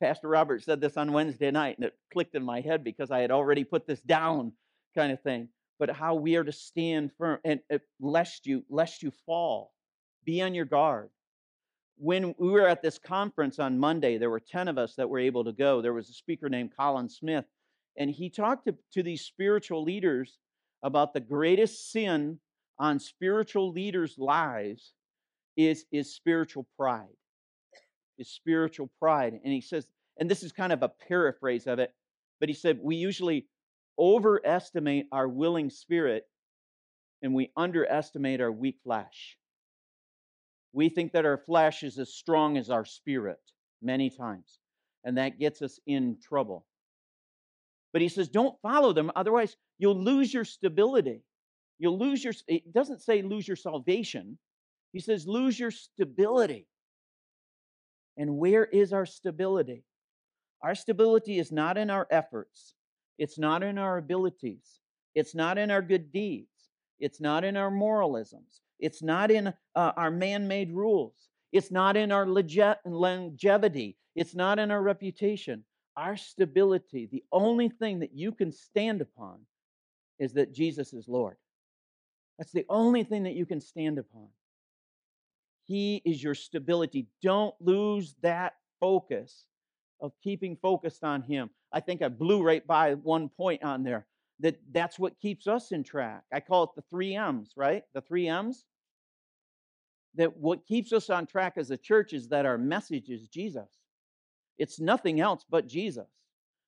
Pastor 0.00 0.28
Robert 0.28 0.62
said 0.62 0.80
this 0.80 0.96
on 0.96 1.12
Wednesday 1.12 1.50
night, 1.50 1.76
and 1.76 1.84
it 1.84 1.94
clicked 2.12 2.34
in 2.34 2.42
my 2.42 2.60
head 2.60 2.82
because 2.82 3.10
I 3.10 3.20
had 3.20 3.30
already 3.30 3.64
put 3.64 3.86
this 3.86 4.00
down, 4.00 4.52
kind 4.96 5.12
of 5.12 5.20
thing. 5.22 5.48
But 5.80 5.90
how 5.90 6.14
we 6.14 6.36
are 6.36 6.44
to 6.44 6.52
stand 6.52 7.10
firm, 7.18 7.38
and 7.42 7.58
uh, 7.72 7.78
lest 7.98 8.46
you 8.46 8.62
lest 8.68 9.02
you 9.02 9.10
fall, 9.26 9.72
be 10.24 10.42
on 10.42 10.54
your 10.54 10.66
guard. 10.66 11.10
When 11.96 12.34
we 12.38 12.50
were 12.50 12.68
at 12.68 12.82
this 12.82 12.98
conference 12.98 13.58
on 13.58 13.80
Monday, 13.80 14.18
there 14.18 14.30
were 14.30 14.40
ten 14.40 14.68
of 14.68 14.78
us 14.78 14.94
that 14.96 15.08
were 15.08 15.18
able 15.18 15.44
to 15.44 15.52
go. 15.52 15.82
There 15.82 15.92
was 15.92 16.08
a 16.08 16.12
speaker 16.12 16.48
named 16.48 16.76
Colin 16.78 17.08
Smith, 17.08 17.46
and 17.96 18.10
he 18.10 18.30
talked 18.30 18.66
to, 18.66 18.74
to 18.92 19.02
these 19.02 19.22
spiritual 19.22 19.82
leaders 19.82 20.38
about 20.82 21.12
the 21.12 21.20
greatest 21.20 21.90
sin 21.90 22.38
on 22.78 22.98
spiritual 22.98 23.72
leaders' 23.72 24.16
lives 24.18 24.92
is, 25.56 25.84
is 25.92 26.14
spiritual 26.14 26.66
pride. 26.78 27.16
Is 28.18 28.28
spiritual 28.30 28.90
pride. 28.98 29.32
And 29.32 29.52
he 29.52 29.60
says, 29.60 29.86
and 30.18 30.30
this 30.30 30.42
is 30.42 30.52
kind 30.52 30.72
of 30.72 30.82
a 30.82 30.88
paraphrase 30.88 31.66
of 31.66 31.78
it, 31.78 31.92
but 32.38 32.48
he 32.48 32.54
said, 32.54 32.78
we 32.82 32.96
usually 32.96 33.46
overestimate 34.00 35.06
our 35.12 35.28
willing 35.28 35.70
spirit 35.70 36.24
and 37.22 37.34
we 37.34 37.50
underestimate 37.56 38.40
our 38.40 38.50
weak 38.50 38.78
flesh. 38.82 39.36
We 40.72 40.88
think 40.88 41.12
that 41.12 41.26
our 41.26 41.36
flesh 41.36 41.82
is 41.82 41.98
as 41.98 42.14
strong 42.14 42.56
as 42.56 42.70
our 42.70 42.84
spirit 42.84 43.40
many 43.82 44.08
times, 44.08 44.58
and 45.04 45.18
that 45.18 45.38
gets 45.38 45.62
us 45.62 45.78
in 45.86 46.16
trouble. 46.26 46.64
But 47.92 48.02
he 48.02 48.08
says, 48.08 48.28
don't 48.28 48.58
follow 48.62 48.92
them, 48.92 49.10
otherwise, 49.16 49.56
you'll 49.78 50.02
lose 50.02 50.32
your 50.32 50.44
stability. 50.44 51.22
You'll 51.78 51.98
lose 51.98 52.22
your, 52.22 52.34
it 52.46 52.72
doesn't 52.72 53.02
say 53.02 53.22
lose 53.22 53.48
your 53.48 53.56
salvation. 53.56 54.38
He 54.92 55.00
says, 55.00 55.26
lose 55.26 55.58
your 55.58 55.70
stability. 55.70 56.66
And 58.16 58.38
where 58.38 58.64
is 58.64 58.92
our 58.92 59.06
stability? 59.06 59.84
Our 60.62 60.74
stability 60.74 61.38
is 61.38 61.50
not 61.50 61.78
in 61.78 61.90
our 61.90 62.06
efforts, 62.10 62.74
it's 63.20 63.38
not 63.38 63.62
in 63.62 63.76
our 63.76 63.98
abilities, 63.98 64.80
it's 65.14 65.34
not 65.34 65.58
in 65.58 65.70
our 65.70 65.82
good 65.82 66.10
deeds, 66.10 66.70
it's 66.98 67.20
not 67.20 67.44
in 67.44 67.54
our 67.54 67.70
moralisms, 67.70 68.62
it's 68.78 69.02
not 69.02 69.30
in 69.30 69.48
uh, 69.48 69.92
our 69.94 70.10
man 70.10 70.48
made 70.48 70.72
rules, 70.72 71.28
it's 71.52 71.70
not 71.70 71.98
in 71.98 72.12
our 72.12 72.26
longevity, 72.26 73.98
it's 74.16 74.34
not 74.34 74.58
in 74.58 74.70
our 74.70 74.82
reputation. 74.82 75.62
Our 75.96 76.16
stability, 76.16 77.10
the 77.12 77.22
only 77.30 77.68
thing 77.68 77.98
that 77.98 78.14
you 78.14 78.32
can 78.32 78.52
stand 78.52 79.02
upon 79.02 79.40
is 80.18 80.32
that 80.32 80.54
Jesus 80.54 80.94
is 80.94 81.06
Lord. 81.06 81.36
That's 82.38 82.52
the 82.52 82.64
only 82.70 83.04
thing 83.04 83.24
that 83.24 83.34
you 83.34 83.44
can 83.44 83.60
stand 83.60 83.98
upon. 83.98 84.28
He 85.66 86.00
is 86.06 86.22
your 86.22 86.34
stability. 86.34 87.08
Don't 87.22 87.54
lose 87.60 88.14
that 88.22 88.54
focus 88.80 89.44
of 90.00 90.12
keeping 90.24 90.56
focused 90.56 91.04
on 91.04 91.20
Him. 91.20 91.50
I 91.72 91.80
think 91.80 92.02
I 92.02 92.08
blew 92.08 92.42
right 92.42 92.66
by 92.66 92.94
one 92.94 93.28
point 93.28 93.62
on 93.62 93.84
there 93.84 94.06
that 94.40 94.58
that's 94.72 94.98
what 94.98 95.20
keeps 95.20 95.46
us 95.46 95.70
in 95.72 95.84
track. 95.84 96.22
I 96.32 96.40
call 96.40 96.64
it 96.64 96.70
the 96.74 96.82
three 96.90 97.14
M's, 97.14 97.52
right? 97.56 97.82
The 97.94 98.00
three 98.00 98.28
M's. 98.28 98.64
That 100.16 100.36
what 100.36 100.66
keeps 100.66 100.92
us 100.92 101.08
on 101.10 101.26
track 101.26 101.54
as 101.56 101.70
a 101.70 101.76
church 101.76 102.12
is 102.12 102.28
that 102.28 102.46
our 102.46 102.58
message 102.58 103.10
is 103.10 103.28
Jesus. 103.28 103.68
It's 104.58 104.80
nothing 104.80 105.20
else 105.20 105.44
but 105.48 105.68
Jesus. 105.68 106.08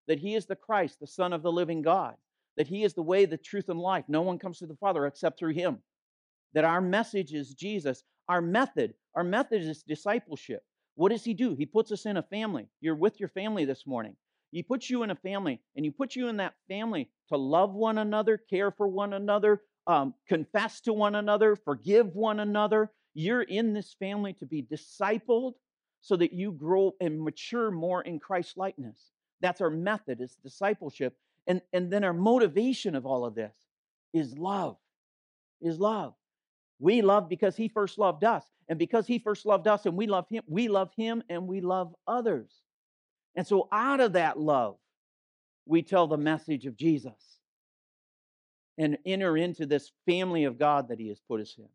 That 0.07 0.19
He 0.19 0.35
is 0.35 0.47
the 0.47 0.57
Christ, 0.57 1.01
the 1.01 1.07
Son 1.07 1.33
of 1.33 1.43
the 1.43 1.53
living 1.53 1.83
God 1.83 2.15
that 2.57 2.69
He 2.69 2.85
is 2.85 2.95
the 2.95 3.03
way, 3.03 3.25
the 3.25 3.37
truth, 3.37 3.69
and 3.69 3.81
life. 3.81 4.05
No 4.09 4.23
one 4.23 4.39
comes 4.39 4.59
to 4.59 4.67
the 4.67 4.77
Father 4.77 5.07
except 5.07 5.39
through 5.39 5.55
Him. 5.55 5.79
That 6.55 6.65
our 6.65 6.81
message 6.81 7.33
is 7.33 7.55
Jesus. 7.55 8.05
Our 8.29 8.41
method, 8.41 8.95
our 9.15 9.25
method 9.25 9.63
is 9.63 9.83
discipleship. 9.83 10.63
What 10.95 11.11
does 11.11 11.25
He 11.25 11.35
do? 11.35 11.55
He 11.55 11.67
puts 11.67 11.93
us 11.93 12.07
in 12.07 12.17
a 12.17 12.23
family. 12.23 12.69
You're 12.81 12.95
with 12.95 13.19
your 13.19 13.31
family 13.31 13.65
this 13.65 13.87
morning. 13.87 14.17
He 14.53 14.63
puts 14.63 14.89
you 14.89 15.03
in 15.03 15.11
a 15.11 15.17
family, 15.17 15.61
and 15.75 15.85
He 15.85 15.91
put 15.91 16.15
you 16.15 16.29
in 16.29 16.37
that 16.37 16.55
family 16.69 17.09
to 17.31 17.37
love 17.37 17.75
one 17.75 17.99
another, 17.99 18.37
care 18.37 18.71
for 18.71 18.87
one 18.87 19.15
another, 19.15 19.63
um, 19.87 20.15
confess 20.29 20.81
to 20.83 20.93
one 20.93 21.15
another, 21.17 21.57
forgive 21.57 22.15
one 22.15 22.39
another. 22.39 22.93
You're 23.15 23.43
in 23.43 23.73
this 23.73 23.95
family 23.99 24.35
to 24.35 24.47
be 24.47 24.63
discipled 24.63 25.55
so 26.01 26.17
that 26.17 26.33
you 26.33 26.53
grow 26.53 26.95
and 27.01 27.23
mature 27.23 27.71
more 27.71 28.03
in 28.03 28.19
Christ 28.19 28.57
likeness. 28.57 29.11
That's 29.41 29.61
our 29.61 29.71
method, 29.71 30.21
is 30.21 30.37
discipleship. 30.43 31.17
And, 31.47 31.61
and 31.73 31.91
then 31.91 32.05
our 32.05 32.13
motivation 32.13 32.95
of 32.95 33.07
all 33.07 33.25
of 33.25 33.35
this 33.35 33.55
is 34.13 34.39
love. 34.39 34.77
Is 35.61 35.79
love. 35.79 36.15
We 36.79 37.03
love 37.03 37.29
because 37.29 37.57
he 37.57 37.69
first 37.69 37.99
loved 37.99 38.25
us. 38.25 38.45
And 38.69 38.79
because 38.79 39.07
he 39.07 39.19
first 39.19 39.47
loved 39.47 39.67
us 39.67 39.87
and 39.87 39.97
we 39.97 40.07
love 40.07 40.27
him, 40.29 40.43
we 40.47 40.69
love 40.69 40.91
him 40.97 41.23
and 41.29 41.47
we 41.47 41.61
love 41.61 41.95
others. 42.07 42.62
And 43.35 43.47
so 43.47 43.69
out 43.73 44.01
of 44.01 44.13
that 44.15 44.39
love, 44.39 44.77
we 45.67 45.83
tell 45.83 46.07
the 46.07 46.17
message 46.17 46.67
of 46.67 46.77
Jesus 46.77 47.39
and 48.79 48.99
enter 49.07 49.37
into 49.37 49.67
this 49.67 49.93
family 50.07 50.45
of 50.45 50.59
God 50.59 50.89
that 50.89 50.99
he 50.99 51.09
has 51.09 51.21
put 51.29 51.41
us 51.41 51.55
in. 51.59 51.69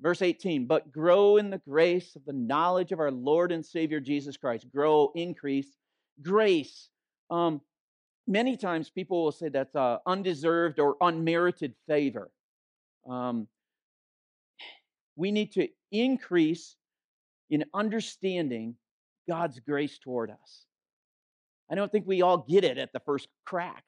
Verse 0.00 0.22
18, 0.22 0.66
but 0.66 0.90
grow 0.90 1.36
in 1.36 1.50
the 1.50 1.58
grace 1.58 2.16
of 2.16 2.24
the 2.24 2.32
knowledge 2.32 2.90
of 2.90 3.00
our 3.00 3.10
Lord 3.10 3.52
and 3.52 3.64
Savior 3.64 4.00
Jesus 4.00 4.36
Christ. 4.36 4.66
Grow, 4.74 5.12
increase. 5.14 5.76
Grace. 6.22 6.88
Um, 7.30 7.60
many 8.26 8.56
times 8.56 8.88
people 8.88 9.24
will 9.24 9.32
say 9.32 9.50
that's 9.50 9.76
uh, 9.76 9.98
undeserved 10.06 10.78
or 10.78 10.96
unmerited 11.02 11.74
favor. 11.86 12.30
Um, 13.08 13.46
we 15.16 15.30
need 15.32 15.52
to 15.52 15.68
increase 15.92 16.76
in 17.50 17.64
understanding 17.74 18.76
God's 19.30 19.60
grace 19.60 19.96
toward 19.96 20.32
us. 20.32 20.66
I 21.70 21.76
don't 21.76 21.90
think 21.92 22.04
we 22.04 22.20
all 22.20 22.38
get 22.38 22.64
it 22.64 22.78
at 22.78 22.92
the 22.92 22.98
first 22.98 23.28
crack, 23.46 23.84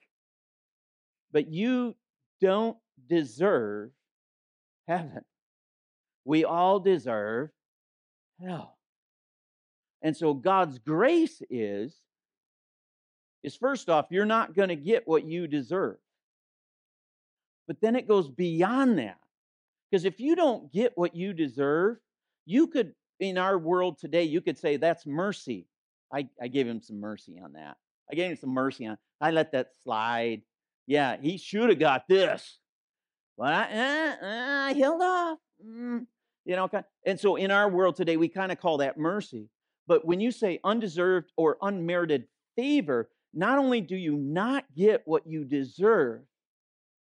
but 1.33 1.49
you 1.49 1.97
don't 2.41 2.77
deserve 3.09 3.91
heaven. 4.87 5.25
We 6.25 6.45
all 6.45 6.79
deserve 6.79 7.51
hell. 8.41 8.79
And 10.01 10.17
so 10.17 10.33
God's 10.33 10.79
grace 10.79 11.43
is 11.51 11.93
is 13.43 13.57
first 13.57 13.91
off, 13.91 14.07
you're 14.11 14.25
not 14.25 14.55
going 14.55 14.69
to 14.69 14.77
get 14.77 15.09
what 15.09 15.25
you 15.25 15.49
deserve. 15.49 15.97
But 17.67 17.81
then 17.81 17.97
it 17.97 18.07
goes 18.07 18.29
beyond 18.29 19.01
that. 19.01 19.19
Because 19.91 20.05
if 20.05 20.21
you 20.21 20.37
don't 20.37 20.73
get 20.73 20.93
what 20.95 21.17
you 21.17 21.33
deserve, 21.33 21.97
you 22.47 22.69
could, 22.69 22.95
in 23.21 23.39
our 23.39 23.59
world 23.59 23.99
today, 23.99 24.25
you 24.25 24.41
could 24.41 24.59
say 24.59 24.77
that's 24.77 25.07
mercy. 25.07 25.67
I, 26.13 26.29
I 26.41 26.49
gave 26.49 26.67
him 26.67 26.81
some 26.81 27.01
mercy 27.01 27.41
on 27.43 27.53
that. 27.55 27.77
I 28.11 28.15
gave 28.15 28.31
him 28.31 28.37
some 28.37 28.51
mercy 28.51 28.87
on. 28.87 28.99
I 29.21 29.31
let 29.31 29.53
that 29.53 29.69
slide. 29.83 30.43
Yeah, 30.87 31.17
he 31.21 31.39
should 31.39 31.71
have 31.71 31.79
got 31.79 32.09
this, 32.09 32.59
but 33.39 33.53
I, 33.53 33.63
uh, 33.63 34.27
uh, 34.27 34.69
I 34.69 34.73
held 34.75 35.01
off. 35.01 35.39
Mm, 35.65 36.07
you 36.45 36.57
know, 36.57 36.69
and 37.07 37.19
so 37.19 37.37
in 37.37 37.51
our 37.51 37.69
world 37.69 37.97
today, 37.97 38.17
we 38.17 38.29
kind 38.29 38.51
of 38.51 38.61
call 38.61 38.79
that 38.79 38.99
mercy. 38.99 39.49
But 39.87 40.05
when 40.05 40.21
you 40.21 40.33
say 40.33 40.61
undeserved 40.65 41.31
or 41.37 41.57
unmerited 41.63 42.25
favor, 42.57 43.09
not 43.33 43.59
only 43.59 43.81
do 43.81 43.97
you 43.97 44.17
not 44.17 44.65
get 44.77 45.03
what 45.05 45.27
you 45.27 45.45
deserve, 45.45 46.23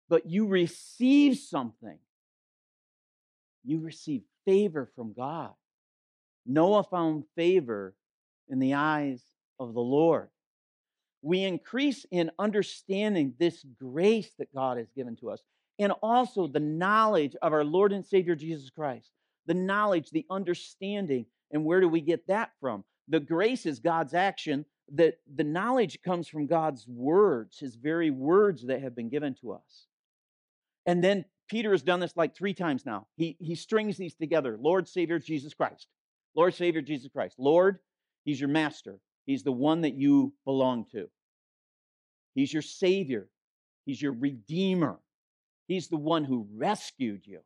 but 0.09 0.27
you 0.27 0.47
receive 0.47 1.37
something. 1.37 1.99
You 3.65 3.81
receive 3.81 4.23
favor 4.45 4.91
from 4.95 5.13
God. 5.13 5.53
Noah 6.47 6.85
found 6.85 7.25
favor 7.37 7.95
in 8.49 8.59
the 8.59 8.75
eyes 8.75 9.23
of 9.59 9.75
the 9.75 9.81
Lord. 9.81 10.29
We 11.23 11.43
increase 11.43 12.05
in 12.11 12.31
understanding 12.39 13.35
this 13.39 13.65
grace 13.81 14.31
that 14.39 14.55
God 14.55 14.77
has 14.77 14.91
given 14.95 15.17
to 15.17 15.31
us 15.31 15.41
and 15.79 15.93
also 16.03 16.47
the 16.47 16.61
knowledge 16.61 17.35
of 17.43 17.53
our 17.53 17.65
Lord 17.65 17.93
and 17.93 18.05
Savior 18.05 18.35
Jesus 18.35 18.71
Christ. 18.71 19.11
The 19.47 19.55
knowledge, 19.55 20.11
the 20.11 20.27
understanding, 20.31 21.27
and 21.51 21.65
where 21.65 21.81
do 21.81 21.89
we 21.89 22.01
get 22.01 22.27
that 22.29 22.53
from? 22.61 22.85
The 23.09 23.21
grace 23.21 23.67
is 23.67 23.79
God's 23.79 24.15
action, 24.15 24.65
that 24.93 25.19
the 25.35 25.45
knowledge 25.45 26.01
comes 26.03 26.29
from 26.29 26.47
God's 26.47 26.87
words, 26.87 27.59
his 27.59 27.75
very 27.75 28.11
words 28.11 28.67
that 28.67 28.83
have 28.83 28.95
been 28.95 29.09
given 29.09 29.35
to 29.41 29.53
us. 29.53 29.87
And 30.87 31.03
then 31.03 31.25
Peter 31.49 31.73
has 31.73 31.83
done 31.83 32.01
this 32.01 32.17
like 32.17 32.35
three 32.35 32.55
times 32.55 32.87
now. 32.87 33.07
He, 33.17 33.37
he 33.39 33.55
strings 33.55 33.97
these 33.97 34.15
together 34.15 34.59
Lord, 34.61 34.89
Savior, 34.89 35.19
Jesus 35.19 35.55
Christ. 35.55 35.89
Lord, 36.35 36.55
Savior, 36.55 36.83
Jesus 36.83 37.09
Christ. 37.13 37.37
Lord, 37.39 37.79
he's 38.25 38.41
your 38.41 38.49
master. 38.49 38.99
He's 39.27 39.43
the 39.43 39.53
one 39.53 39.83
that 39.83 39.95
you 39.95 40.33
belong 40.45 40.87
to. 40.93 41.09
He's 42.35 42.53
your 42.53 42.63
Savior. 42.63 43.29
He's 43.87 44.01
your 44.01 44.13
Redeemer. 44.13 44.99
He's 45.67 45.89
the 45.89 45.97
one 45.97 46.25
who 46.25 46.47
rescued 46.55 47.27
you. 47.27 47.41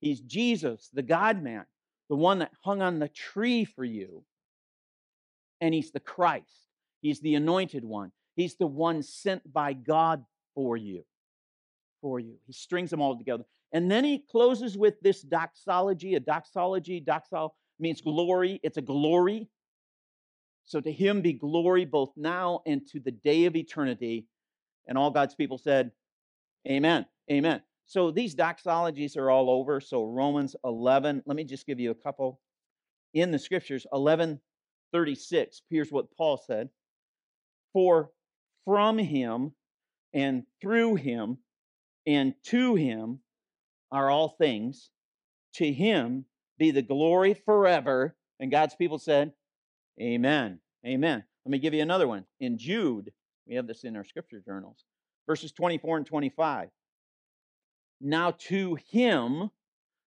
He's 0.00 0.20
Jesus, 0.20 0.90
the 0.92 1.02
God 1.02 1.42
man, 1.42 1.64
the 2.08 2.16
one 2.16 2.40
that 2.40 2.52
hung 2.64 2.82
on 2.82 2.98
the 2.98 3.08
tree 3.08 3.64
for 3.64 3.84
you 3.84 4.24
and 5.60 5.74
he's 5.74 5.90
the 5.90 6.00
Christ. 6.00 6.68
He's 7.00 7.20
the 7.20 7.34
anointed 7.34 7.84
one. 7.84 8.12
He's 8.36 8.56
the 8.56 8.66
one 8.66 9.02
sent 9.02 9.52
by 9.52 9.72
God 9.72 10.24
for 10.54 10.76
you. 10.76 11.04
For 12.00 12.20
you. 12.20 12.34
He 12.46 12.52
strings 12.52 12.90
them 12.90 13.00
all 13.00 13.16
together. 13.16 13.44
And 13.72 13.90
then 13.90 14.04
he 14.04 14.24
closes 14.30 14.76
with 14.76 15.00
this 15.00 15.22
doxology. 15.22 16.14
A 16.14 16.20
doxology, 16.20 17.00
doxol 17.00 17.50
means 17.78 18.00
glory. 18.00 18.60
It's 18.62 18.78
a 18.78 18.82
glory. 18.82 19.48
So 20.64 20.80
to 20.80 20.92
him 20.92 21.22
be 21.22 21.32
glory 21.32 21.84
both 21.84 22.12
now 22.16 22.60
and 22.66 22.86
to 22.88 23.00
the 23.00 23.10
day 23.10 23.44
of 23.46 23.56
eternity. 23.56 24.26
And 24.86 24.96
all 24.96 25.10
God's 25.10 25.34
people 25.34 25.58
said, 25.58 25.92
Amen. 26.68 27.06
Amen. 27.30 27.62
So 27.86 28.10
these 28.10 28.34
doxologies 28.34 29.16
are 29.16 29.30
all 29.30 29.50
over. 29.50 29.80
So 29.80 30.04
Romans 30.04 30.54
11, 30.64 31.22
let 31.26 31.36
me 31.36 31.44
just 31.44 31.66
give 31.66 31.80
you 31.80 31.90
a 31.90 31.94
couple 31.94 32.40
in 33.14 33.30
the 33.30 33.38
scriptures. 33.38 33.86
11 33.92 34.40
36, 34.92 35.62
here's 35.68 35.92
what 35.92 36.06
Paul 36.16 36.36
said 36.38 36.70
For 37.72 38.10
from 38.64 38.98
him 38.98 39.52
and 40.12 40.44
through 40.60 40.96
him 40.96 41.38
and 42.06 42.34
to 42.44 42.74
him 42.74 43.20
are 43.90 44.10
all 44.10 44.28
things. 44.28 44.90
To 45.54 45.72
him 45.72 46.24
be 46.58 46.70
the 46.70 46.82
glory 46.82 47.34
forever. 47.34 48.16
And 48.40 48.50
God's 48.50 48.74
people 48.74 48.98
said, 48.98 49.32
Amen. 50.00 50.60
Amen. 50.86 51.24
Let 51.44 51.50
me 51.50 51.58
give 51.58 51.74
you 51.74 51.82
another 51.82 52.06
one. 52.06 52.24
In 52.40 52.58
Jude, 52.58 53.10
we 53.46 53.54
have 53.54 53.66
this 53.66 53.84
in 53.84 53.96
our 53.96 54.04
scripture 54.04 54.40
journals, 54.44 54.84
verses 55.26 55.52
24 55.52 55.98
and 55.98 56.06
25. 56.06 56.68
Now 58.00 58.32
to 58.48 58.78
him 58.90 59.50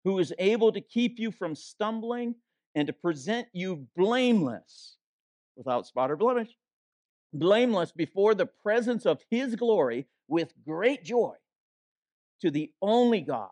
who 0.03 0.19
is 0.19 0.33
able 0.39 0.71
to 0.71 0.81
keep 0.81 1.19
you 1.19 1.31
from 1.31 1.55
stumbling 1.55 2.35
and 2.75 2.87
to 2.87 2.93
present 2.93 3.47
you 3.53 3.87
blameless, 3.97 4.97
without 5.55 5.85
spot 5.85 6.09
or 6.09 6.15
blemish, 6.15 6.49
blameless 7.33 7.91
before 7.91 8.33
the 8.33 8.45
presence 8.45 9.05
of 9.05 9.21
his 9.29 9.55
glory 9.55 10.07
with 10.27 10.53
great 10.65 11.03
joy, 11.03 11.33
to 12.41 12.49
the 12.49 12.71
only 12.81 13.21
God, 13.21 13.49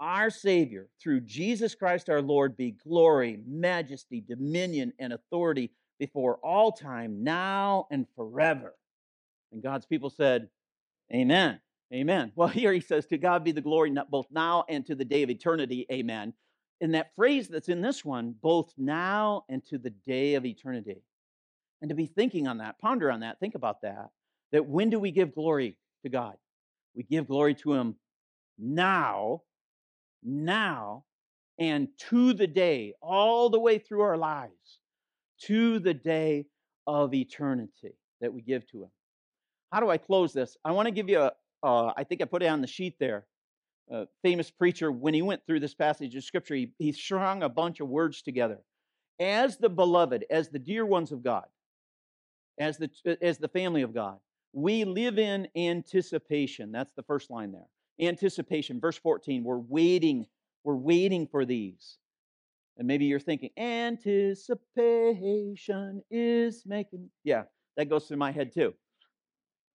our 0.00 0.30
Savior, 0.30 0.88
through 1.00 1.20
Jesus 1.20 1.74
Christ 1.74 2.08
our 2.08 2.22
Lord, 2.22 2.56
be 2.56 2.72
glory, 2.72 3.40
majesty, 3.46 4.20
dominion, 4.20 4.92
and 4.98 5.12
authority 5.12 5.70
before 5.98 6.36
all 6.42 6.72
time, 6.72 7.24
now 7.24 7.86
and 7.90 8.06
forever. 8.14 8.74
And 9.52 9.62
God's 9.62 9.86
people 9.86 10.10
said, 10.10 10.48
Amen. 11.12 11.60
Amen. 11.92 12.32
Well, 12.34 12.48
here 12.48 12.72
he 12.72 12.80
says, 12.80 13.06
To 13.06 13.18
God 13.18 13.44
be 13.44 13.52
the 13.52 13.60
glory 13.60 13.94
both 14.10 14.26
now 14.30 14.64
and 14.68 14.84
to 14.86 14.94
the 14.94 15.04
day 15.04 15.22
of 15.22 15.30
eternity. 15.30 15.86
Amen. 15.90 16.32
In 16.80 16.92
that 16.92 17.14
phrase 17.16 17.48
that's 17.48 17.68
in 17.68 17.80
this 17.80 18.04
one, 18.04 18.34
both 18.42 18.72
now 18.76 19.44
and 19.48 19.64
to 19.66 19.78
the 19.78 19.90
day 20.06 20.34
of 20.34 20.44
eternity. 20.44 21.02
And 21.80 21.88
to 21.88 21.94
be 21.94 22.06
thinking 22.06 22.48
on 22.48 22.58
that, 22.58 22.78
ponder 22.78 23.10
on 23.10 23.20
that, 23.20 23.40
think 23.40 23.54
about 23.54 23.82
that. 23.82 24.10
That 24.52 24.66
when 24.66 24.90
do 24.90 24.98
we 24.98 25.10
give 25.10 25.34
glory 25.34 25.76
to 26.02 26.08
God? 26.08 26.34
We 26.94 27.02
give 27.02 27.28
glory 27.28 27.54
to 27.56 27.72
Him 27.74 27.96
now, 28.58 29.42
now, 30.26 31.04
and 31.58 31.88
to 32.10 32.34
the 32.34 32.46
day, 32.46 32.94
all 33.00 33.48
the 33.48 33.60
way 33.60 33.78
through 33.78 34.02
our 34.02 34.16
lives, 34.16 34.80
to 35.42 35.78
the 35.78 35.94
day 35.94 36.46
of 36.86 37.14
eternity 37.14 37.94
that 38.20 38.32
we 38.32 38.42
give 38.42 38.66
to 38.68 38.82
Him. 38.84 38.90
How 39.72 39.80
do 39.80 39.88
I 39.88 39.98
close 39.98 40.32
this? 40.32 40.56
I 40.64 40.72
want 40.72 40.86
to 40.86 40.92
give 40.92 41.08
you 41.08 41.20
a, 41.20 41.32
uh, 41.62 41.92
I 41.96 42.04
think 42.04 42.22
I 42.22 42.24
put 42.24 42.42
it 42.42 42.46
on 42.46 42.60
the 42.60 42.66
sheet 42.66 42.96
there. 42.98 43.26
A 43.90 44.06
famous 44.22 44.50
preacher, 44.50 44.90
when 44.90 45.14
he 45.14 45.22
went 45.22 45.42
through 45.46 45.60
this 45.60 45.74
passage 45.74 46.14
of 46.16 46.24
scripture, 46.24 46.54
he, 46.54 46.72
he 46.78 46.92
strung 46.92 47.42
a 47.42 47.48
bunch 47.48 47.80
of 47.80 47.88
words 47.88 48.22
together. 48.22 48.58
As 49.20 49.56
the 49.56 49.68
beloved, 49.68 50.24
as 50.30 50.48
the 50.48 50.58
dear 50.58 50.84
ones 50.84 51.12
of 51.12 51.22
God, 51.22 51.46
as 52.58 52.78
the, 52.78 52.90
as 53.22 53.38
the 53.38 53.48
family 53.48 53.82
of 53.82 53.94
God, 53.94 54.18
we 54.52 54.84
live 54.84 55.18
in 55.18 55.46
anticipation. 55.56 56.72
That's 56.72 56.92
the 56.96 57.02
first 57.02 57.30
line 57.30 57.52
there. 57.52 57.68
Anticipation, 58.00 58.80
verse 58.80 58.98
14. 58.98 59.44
We're 59.44 59.58
waiting. 59.58 60.26
We're 60.64 60.76
waiting 60.76 61.26
for 61.26 61.44
these. 61.44 61.98
And 62.78 62.86
maybe 62.86 63.06
you're 63.06 63.20
thinking, 63.20 63.50
anticipation 63.56 66.02
is 66.10 66.62
making. 66.66 67.08
Yeah, 67.24 67.44
that 67.76 67.88
goes 67.88 68.06
through 68.06 68.18
my 68.18 68.32
head 68.32 68.52
too. 68.52 68.74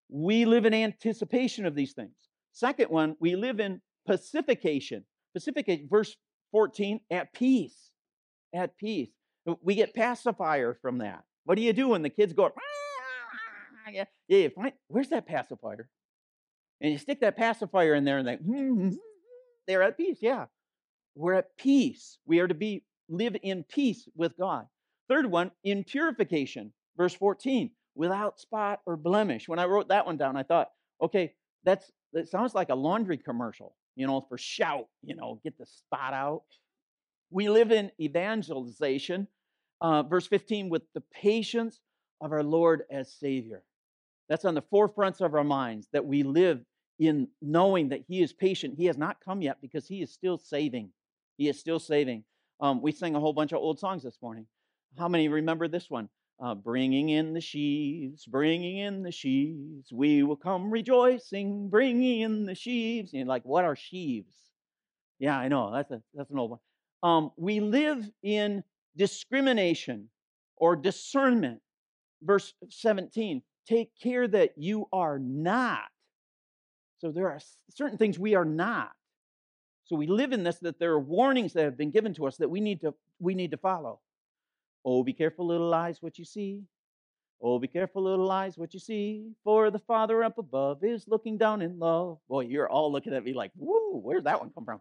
We 0.09 0.45
live 0.45 0.65
in 0.65 0.73
anticipation 0.73 1.65
of 1.65 1.73
these 1.73 1.93
things. 1.93 2.13
Second 2.51 2.89
one, 2.89 3.15
we 3.19 3.35
live 3.35 3.59
in 3.59 3.81
pacification. 4.05 5.03
Pacification, 5.33 5.87
verse 5.89 6.15
14, 6.51 6.99
at 7.09 7.33
peace. 7.33 7.91
At 8.53 8.77
peace. 8.77 9.09
We 9.63 9.75
get 9.75 9.95
pacifier 9.95 10.77
from 10.81 10.99
that. 10.99 11.23
What 11.45 11.55
do 11.55 11.63
you 11.63 11.73
do 11.73 11.87
when 11.87 12.03
the 12.03 12.09
kids 12.09 12.33
go, 12.33 12.51
yeah, 13.91 14.03
yeah, 14.27 14.49
find, 14.49 14.73
where's 14.89 15.09
that 15.09 15.25
pacifier? 15.25 15.89
And 16.81 16.91
you 16.91 16.97
stick 16.97 17.21
that 17.21 17.37
pacifier 17.37 17.93
in 17.93 18.03
there 18.03 18.17
and 18.17 18.27
they, 18.27 18.37
they're 19.67 19.83
at 19.83 19.97
peace. 19.97 20.17
Yeah. 20.21 20.45
We're 21.15 21.33
at 21.33 21.55
peace. 21.57 22.17
We 22.25 22.39
are 22.39 22.47
to 22.47 22.53
be 22.53 22.83
live 23.07 23.35
in 23.43 23.63
peace 23.63 24.07
with 24.15 24.37
God. 24.37 24.65
Third 25.07 25.25
one, 25.25 25.51
in 25.63 25.83
purification. 25.83 26.73
Verse 26.97 27.13
14 27.13 27.71
without 27.95 28.39
spot 28.39 28.81
or 28.85 28.95
blemish. 28.97 29.47
When 29.47 29.59
I 29.59 29.65
wrote 29.65 29.89
that 29.89 30.05
one 30.05 30.17
down, 30.17 30.37
I 30.37 30.43
thought, 30.43 30.69
okay, 31.01 31.33
that's 31.63 31.91
that 32.13 32.27
sounds 32.29 32.53
like 32.53 32.69
a 32.69 32.75
laundry 32.75 33.17
commercial, 33.17 33.75
you 33.95 34.07
know, 34.07 34.25
for 34.27 34.37
shout, 34.37 34.87
you 35.01 35.15
know, 35.15 35.39
get 35.43 35.57
the 35.57 35.65
spot 35.65 36.13
out. 36.13 36.43
We 37.29 37.49
live 37.49 37.71
in 37.71 37.91
evangelization, 37.99 39.27
uh, 39.79 40.03
verse 40.03 40.27
15, 40.27 40.69
with 40.69 40.83
the 40.93 41.03
patience 41.13 41.79
of 42.19 42.33
our 42.33 42.43
Lord 42.43 42.83
as 42.91 43.13
Savior. 43.13 43.63
That's 44.27 44.45
on 44.45 44.55
the 44.55 44.61
forefronts 44.61 45.21
of 45.21 45.33
our 45.33 45.43
minds 45.43 45.87
that 45.93 46.05
we 46.05 46.23
live 46.23 46.61
in 47.01 47.27
knowing 47.41 47.89
that 47.89 48.03
He 48.07 48.21
is 48.21 48.31
patient. 48.31 48.75
He 48.77 48.85
has 48.85 48.97
not 48.97 49.17
come 49.25 49.41
yet 49.41 49.57
because 49.59 49.87
He 49.87 50.01
is 50.01 50.13
still 50.13 50.37
saving. 50.37 50.91
He 51.37 51.49
is 51.49 51.59
still 51.59 51.79
saving. 51.79 52.23
Um, 52.59 52.81
we 52.81 52.91
sang 52.91 53.15
a 53.15 53.19
whole 53.19 53.33
bunch 53.33 53.51
of 53.51 53.57
old 53.57 53.79
songs 53.79 54.03
this 54.03 54.19
morning. 54.21 54.45
How 54.97 55.07
many 55.07 55.27
remember 55.27 55.67
this 55.67 55.89
one? 55.89 56.09
Uh, 56.39 56.53
bringing 56.55 57.09
in 57.09 57.33
the 57.33 57.41
sheaves, 57.41 58.25
bringing 58.25 58.77
in 58.77 59.03
the 59.03 59.11
sheaves. 59.11 59.91
We 59.91 60.23
will 60.23 60.35
come 60.35 60.71
rejoicing, 60.71 61.69
bringing 61.69 62.21
in 62.21 62.45
the 62.45 62.55
sheaves. 62.55 63.13
And 63.13 63.27
like, 63.27 63.43
what 63.43 63.65
are 63.65 63.75
sheaves? 63.75 64.35
Yeah, 65.19 65.37
I 65.37 65.47
know. 65.47 65.71
That's 65.71 65.91
a 65.91 66.01
that's 66.13 66.31
an 66.31 66.39
old 66.39 66.51
one. 66.51 66.59
Um, 67.03 67.31
we 67.35 67.59
live 67.59 68.07
in 68.21 68.63
discrimination 68.95 70.09
or 70.57 70.75
discernment. 70.75 71.61
Verse 72.21 72.53
17. 72.69 73.41
Take 73.67 73.91
care 74.01 74.27
that 74.27 74.51
you 74.57 74.87
are 74.91 75.19
not. 75.19 75.90
So 77.01 77.11
there 77.11 77.29
are 77.29 77.39
certain 77.73 77.97
things 77.97 78.19
we 78.19 78.35
are 78.35 78.45
not. 78.45 78.91
So 79.85 79.95
we 79.95 80.05
live 80.05 80.33
in 80.33 80.43
this 80.43 80.59
that 80.59 80.77
there 80.77 80.91
are 80.91 80.99
warnings 80.99 81.53
that 81.53 81.65
have 81.65 81.75
been 81.75 81.89
given 81.89 82.13
to 82.13 82.27
us 82.27 82.37
that 82.37 82.49
we 82.49 82.61
need 82.61 82.81
to 82.81 82.93
we 83.19 83.33
need 83.33 83.51
to 83.51 83.57
follow. 83.57 83.99
Oh, 84.85 85.03
be 85.03 85.13
careful, 85.13 85.47
little 85.47 85.73
eyes, 85.73 86.01
what 86.01 86.19
you 86.19 86.25
see. 86.25 86.61
Oh, 87.41 87.57
be 87.57 87.67
careful, 87.67 88.03
little 88.03 88.31
eyes, 88.31 88.55
what 88.55 88.75
you 88.75 88.79
see. 88.79 89.31
For 89.43 89.71
the 89.71 89.79
Father 89.79 90.23
up 90.23 90.37
above 90.37 90.83
is 90.83 91.07
looking 91.07 91.39
down 91.39 91.63
in 91.63 91.79
love. 91.79 92.19
Boy, 92.29 92.41
you're 92.41 92.69
all 92.69 92.91
looking 92.91 93.15
at 93.15 93.23
me 93.23 93.33
like, 93.33 93.51
woo, 93.57 93.99
where's 93.99 94.23
that 94.25 94.39
one 94.39 94.51
come 94.53 94.65
from? 94.65 94.79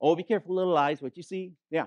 Oh, 0.00 0.16
be 0.16 0.22
careful, 0.22 0.54
little 0.54 0.76
eyes, 0.76 1.02
what 1.02 1.18
you 1.18 1.22
see. 1.22 1.52
Yeah. 1.70 1.84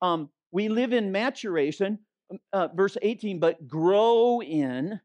Um, 0.00 0.30
we 0.52 0.68
live 0.68 0.92
in 0.92 1.10
maturation, 1.10 1.98
um, 2.30 2.38
uh, 2.52 2.68
verse 2.68 2.96
18, 3.02 3.40
but 3.40 3.66
grow 3.66 4.40
in, 4.40 5.00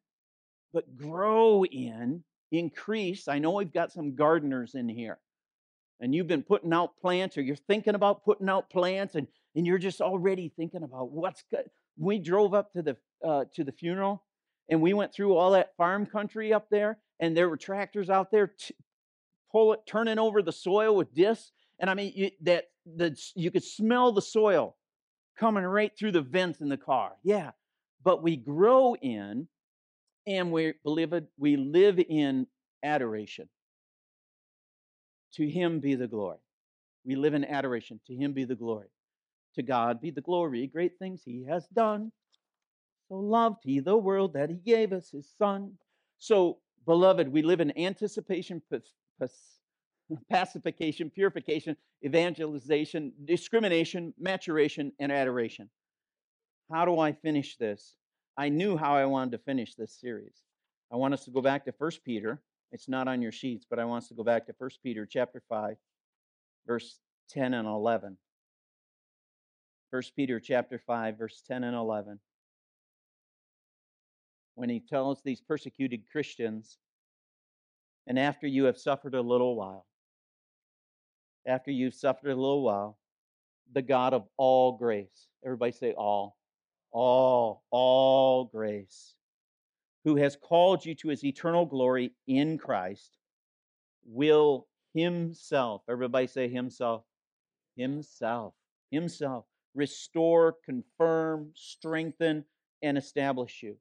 but 0.71 0.95
grow 0.95 1.65
in, 1.65 2.23
increase. 2.53 3.27
I 3.27 3.39
know 3.39 3.51
we've 3.51 3.73
got 3.73 3.91
some 3.91 4.15
gardeners 4.15 4.75
in 4.75 4.87
here 4.87 5.19
and 5.99 6.13
you've 6.13 6.27
been 6.27 6.43
putting 6.43 6.73
out 6.73 6.97
plants 6.97 7.37
or 7.37 7.41
you're 7.41 7.55
thinking 7.55 7.95
about 7.95 8.23
putting 8.23 8.49
out 8.49 8.69
plants 8.69 9.15
and, 9.15 9.27
and 9.55 9.65
you're 9.65 9.77
just 9.77 10.01
already 10.01 10.51
thinking 10.55 10.83
about 10.83 11.11
what's 11.11 11.43
good 11.49 11.69
we 11.97 12.19
drove 12.19 12.53
up 12.53 12.71
to 12.73 12.81
the 12.81 12.97
uh, 13.23 13.45
to 13.53 13.63
the 13.63 13.71
funeral 13.71 14.23
and 14.69 14.81
we 14.81 14.93
went 14.93 15.13
through 15.13 15.35
all 15.35 15.51
that 15.51 15.75
farm 15.77 16.05
country 16.05 16.53
up 16.53 16.69
there 16.69 16.97
and 17.19 17.35
there 17.35 17.49
were 17.49 17.57
tractors 17.57 18.09
out 18.09 18.31
there 18.31 18.47
t- 18.47 18.75
pull 19.51 19.73
it 19.73 19.79
turning 19.85 20.19
over 20.19 20.41
the 20.41 20.51
soil 20.51 20.95
with 20.95 21.13
discs 21.13 21.51
and 21.79 21.89
i 21.89 21.93
mean 21.93 22.11
you, 22.15 22.31
that 22.41 22.65
the, 22.97 23.15
you 23.35 23.51
could 23.51 23.63
smell 23.63 24.11
the 24.11 24.21
soil 24.21 24.75
coming 25.37 25.63
right 25.63 25.91
through 25.97 26.11
the 26.11 26.21
vents 26.21 26.61
in 26.61 26.69
the 26.69 26.77
car 26.77 27.13
yeah 27.23 27.51
but 28.03 28.21
we 28.21 28.35
grow 28.35 28.95
in 28.95 29.47
and 30.27 30.51
we 30.51 30.73
beloved 30.83 31.27
we 31.37 31.55
live 31.57 31.99
in 31.99 32.47
adoration 32.83 33.47
to 35.33 35.49
him 35.49 35.79
be 35.79 35.95
the 35.95 36.07
glory 36.07 36.39
we 37.05 37.15
live 37.15 37.33
in 37.33 37.45
adoration 37.45 37.99
to 38.07 38.15
him 38.15 38.33
be 38.33 38.43
the 38.45 38.55
glory 38.55 38.87
to 39.55 39.63
God 39.63 40.01
be 40.01 40.11
the 40.11 40.21
glory, 40.21 40.67
great 40.67 40.97
things 40.99 41.21
he 41.23 41.45
has 41.47 41.67
done. 41.67 42.11
So 43.07 43.15
loved 43.15 43.59
he 43.63 43.79
the 43.79 43.97
world 43.97 44.33
that 44.33 44.49
he 44.49 44.55
gave 44.55 44.93
us 44.93 45.09
his 45.09 45.29
son. 45.37 45.73
So, 46.17 46.59
beloved, 46.85 47.27
we 47.27 47.41
live 47.41 47.59
in 47.59 47.77
anticipation, 47.77 48.61
pacification, 50.29 51.09
purification, 51.09 51.75
evangelization, 52.05 53.11
discrimination, 53.25 54.13
maturation, 54.17 54.91
and 54.99 55.11
adoration. 55.11 55.69
How 56.71 56.85
do 56.85 56.99
I 56.99 57.11
finish 57.11 57.57
this? 57.57 57.95
I 58.37 58.49
knew 58.49 58.77
how 58.77 58.95
I 58.95 59.05
wanted 59.05 59.31
to 59.31 59.37
finish 59.39 59.75
this 59.75 59.93
series. 59.93 60.43
I 60.91 60.95
want 60.95 61.13
us 61.13 61.25
to 61.25 61.31
go 61.31 61.41
back 61.41 61.65
to 61.65 61.73
1 61.77 61.91
Peter. 62.03 62.41
It's 62.71 62.89
not 62.89 63.07
on 63.07 63.21
your 63.21 63.31
sheets, 63.31 63.65
but 63.69 63.79
I 63.79 63.85
want 63.85 64.03
us 64.03 64.07
to 64.09 64.15
go 64.15 64.23
back 64.23 64.47
to 64.47 64.55
1 64.57 64.69
Peter 64.81 65.05
chapter 65.05 65.41
5, 65.47 65.75
verse 66.65 66.99
10 67.29 67.53
and 67.53 67.67
11. 67.67 68.17
1 69.91 70.01
Peter 70.15 70.39
chapter 70.39 70.79
5, 70.79 71.17
verse 71.17 71.43
10 71.47 71.63
and 71.63 71.75
11. 71.75 72.19
When 74.55 74.69
he 74.69 74.79
tells 74.79 75.21
these 75.21 75.41
persecuted 75.41 76.09
Christians, 76.11 76.77
and 78.07 78.17
after 78.17 78.47
you 78.47 78.65
have 78.65 78.77
suffered 78.77 79.13
a 79.13 79.21
little 79.21 79.55
while, 79.55 79.85
after 81.45 81.69
you've 81.69 81.93
suffered 81.93 82.31
a 82.31 82.35
little 82.35 82.63
while, 82.63 82.97
the 83.71 83.81
God 83.81 84.13
of 84.13 84.27
all 84.37 84.77
grace, 84.77 85.27
everybody 85.45 85.71
say 85.71 85.93
all, 85.93 86.37
all, 86.93 87.63
all 87.71 88.45
grace, 88.45 89.15
who 90.05 90.15
has 90.15 90.35
called 90.35 90.85
you 90.85 90.95
to 90.95 91.09
his 91.09 91.23
eternal 91.23 91.65
glory 91.65 92.13
in 92.27 92.57
Christ, 92.57 93.17
will 94.05 94.67
himself, 94.93 95.81
everybody 95.89 96.27
say 96.27 96.47
himself, 96.47 97.03
himself, 97.75 98.53
himself, 98.91 99.45
restore, 99.73 100.55
confirm, 100.63 101.51
strengthen, 101.55 102.45
and 102.81 102.97
establish 102.97 103.63
you. 103.63 103.77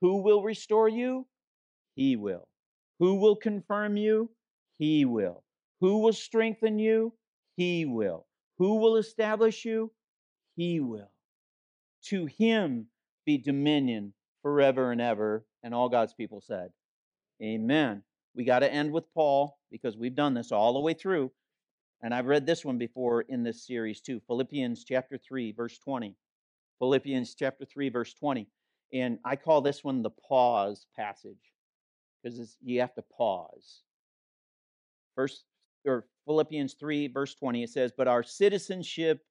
Who 0.00 0.22
will 0.22 0.42
restore 0.42 0.88
you? 0.88 1.26
He 1.94 2.16
will. 2.16 2.48
Who 2.98 3.16
will 3.16 3.36
confirm 3.36 3.96
you? 3.96 4.30
He 4.78 5.04
will. 5.04 5.42
Who 5.80 5.98
will 5.98 6.12
strengthen 6.12 6.78
you? 6.78 7.12
He 7.56 7.84
will. 7.84 8.26
Who 8.58 8.76
will 8.76 8.96
establish 8.96 9.64
you? 9.64 9.92
He 10.56 10.80
will. 10.80 11.10
To 12.04 12.26
him 12.26 12.86
be 13.26 13.38
dominion 13.38 14.14
forever 14.42 14.92
and 14.92 15.00
ever. 15.00 15.44
And 15.62 15.74
all 15.74 15.88
God's 15.88 16.14
people 16.14 16.40
said, 16.40 16.70
Amen. 17.42 18.02
We 18.34 18.44
got 18.44 18.60
to 18.60 18.72
end 18.72 18.92
with 18.92 19.12
Paul 19.14 19.58
because 19.70 19.96
we've 19.96 20.14
done 20.14 20.34
this 20.34 20.52
all 20.52 20.72
the 20.72 20.80
way 20.80 20.94
through. 20.94 21.30
And 22.02 22.14
I've 22.14 22.26
read 22.26 22.46
this 22.46 22.64
one 22.64 22.78
before 22.78 23.22
in 23.22 23.42
this 23.42 23.66
series 23.66 24.00
too 24.00 24.20
Philippians 24.26 24.84
chapter 24.84 25.18
3, 25.18 25.52
verse 25.52 25.78
20. 25.78 26.14
Philippians 26.78 27.34
chapter 27.34 27.64
3, 27.64 27.88
verse 27.88 28.14
20. 28.14 28.46
And 28.92 29.18
I 29.24 29.36
call 29.36 29.60
this 29.60 29.82
one 29.82 30.02
the 30.02 30.10
pause 30.10 30.86
passage 30.96 31.52
because 32.22 32.56
you 32.62 32.80
have 32.80 32.94
to 32.94 33.02
pause. 33.02 33.82
First, 35.14 35.44
or 35.84 36.06
Philippians 36.26 36.74
3, 36.74 37.08
verse 37.08 37.34
20, 37.34 37.64
it 37.64 37.70
says, 37.70 37.92
But 37.96 38.08
our 38.08 38.22
citizenship 38.22 39.24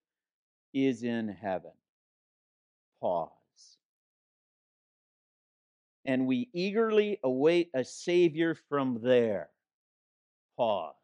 is 0.74 1.04
in 1.04 1.30
heaven. 1.30 1.72
Pause. 3.02 3.32
And 6.06 6.26
we 6.26 6.50
eagerly 6.54 7.20
await 7.24 7.70
a 7.74 7.84
Savior 7.84 8.56
from 8.70 9.00
there. 9.04 9.50
Pause. 10.56 10.96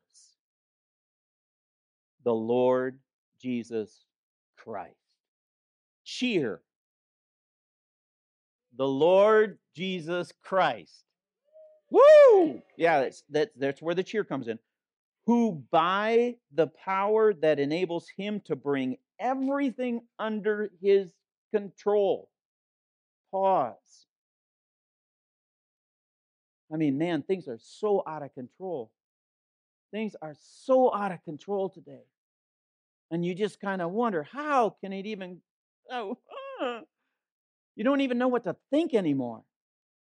The 2.23 2.33
Lord 2.33 2.99
Jesus 3.41 4.05
Christ. 4.57 4.95
Cheer. 6.05 6.61
The 8.77 8.87
Lord 8.87 9.59
Jesus 9.75 10.31
Christ. 10.41 11.03
Woo! 11.89 12.61
Yeah, 12.77 13.01
that's, 13.01 13.23
that, 13.29 13.51
that's 13.57 13.81
where 13.81 13.93
the 13.93 14.03
cheer 14.03 14.23
comes 14.23 14.47
in 14.47 14.57
who 15.25 15.63
by 15.71 16.35
the 16.53 16.67
power 16.67 17.33
that 17.33 17.59
enables 17.59 18.07
him 18.17 18.41
to 18.41 18.55
bring 18.55 18.97
everything 19.19 20.01
under 20.19 20.69
his 20.81 21.13
control. 21.53 22.29
Pause. 23.31 24.07
I 26.73 26.77
mean, 26.77 26.97
man, 26.97 27.21
things 27.21 27.47
are 27.47 27.59
so 27.61 28.03
out 28.07 28.23
of 28.23 28.33
control. 28.33 28.91
Things 29.91 30.15
are 30.21 30.33
so 30.39 30.93
out 30.93 31.11
of 31.11 31.23
control 31.23 31.69
today. 31.69 32.05
And 33.11 33.23
you 33.23 33.35
just 33.35 33.59
kind 33.59 33.81
of 33.81 33.91
wonder 33.91 34.23
how 34.23 34.75
can 34.81 34.91
it 34.91 35.05
even 35.05 35.39
oh, 35.91 36.17
you 37.75 37.83
don't 37.83 38.01
even 38.01 38.17
know 38.17 38.27
what 38.27 38.45
to 38.45 38.55
think 38.71 38.93
anymore. 38.93 39.43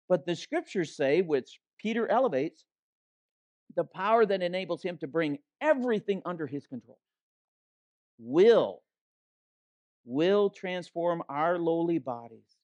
But 0.08 0.24
the 0.24 0.36
scriptures 0.36 0.96
say, 0.96 1.22
which 1.22 1.60
Peter 1.78 2.08
elevates, 2.10 2.64
the 3.76 3.84
power 3.84 4.24
that 4.24 4.42
enables 4.42 4.82
him 4.82 4.98
to 4.98 5.06
bring 5.06 5.38
everything 5.60 6.22
under 6.24 6.46
his 6.46 6.66
control 6.66 6.98
will 8.18 8.83
will 10.04 10.50
transform 10.50 11.22
our 11.28 11.58
lowly 11.58 11.98
bodies 11.98 12.58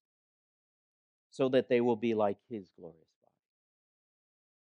so 1.30 1.48
that 1.48 1.68
they 1.68 1.80
will 1.80 1.96
be 1.96 2.14
like 2.14 2.38
his 2.48 2.68
glorious 2.76 2.98
body. 3.22 3.34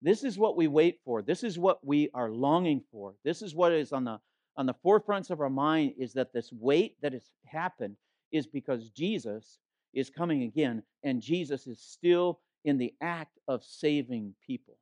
This 0.01 0.24
is 0.24 0.38
what 0.38 0.55
we 0.55 0.68
wait 0.68 0.99
for. 1.03 1.22
This 1.22 1.43
is 1.43 1.57
what 1.57 1.86
we 1.86 2.09
are 2.14 2.30
longing 2.30 2.84
for. 2.91 3.16
This 3.24 3.41
is 3.41 3.55
what 3.55 3.72
is 3.72 3.91
on 3.91 4.03
the 4.03 4.20
on 4.55 4.68
the 4.68 4.76
forefronts 4.86 5.32
of 5.32 5.41
our 5.41 5.49
mind 5.49 5.93
is 5.97 6.14
that 6.14 6.32
this 6.32 6.51
wait 6.51 6.95
that 7.01 7.14
has 7.14 7.32
happened 7.43 7.95
is 8.32 8.45
because 8.45 8.89
Jesus 8.89 9.57
is 9.95 10.11
coming 10.11 10.43
again 10.43 10.84
and 11.03 11.24
Jesus 11.24 11.66
is 11.66 11.80
still 11.80 12.39
in 12.64 12.78
the 12.78 12.93
act 13.01 13.39
of 13.47 13.64
saving 13.64 14.36
people 14.45 14.78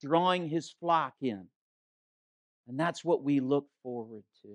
drawing 0.00 0.48
his 0.48 0.70
flock 0.70 1.14
in. 1.20 1.46
And 2.66 2.78
that's 2.78 3.04
what 3.04 3.22
we 3.22 3.40
look 3.40 3.66
forward 3.82 4.24
to. 4.42 4.48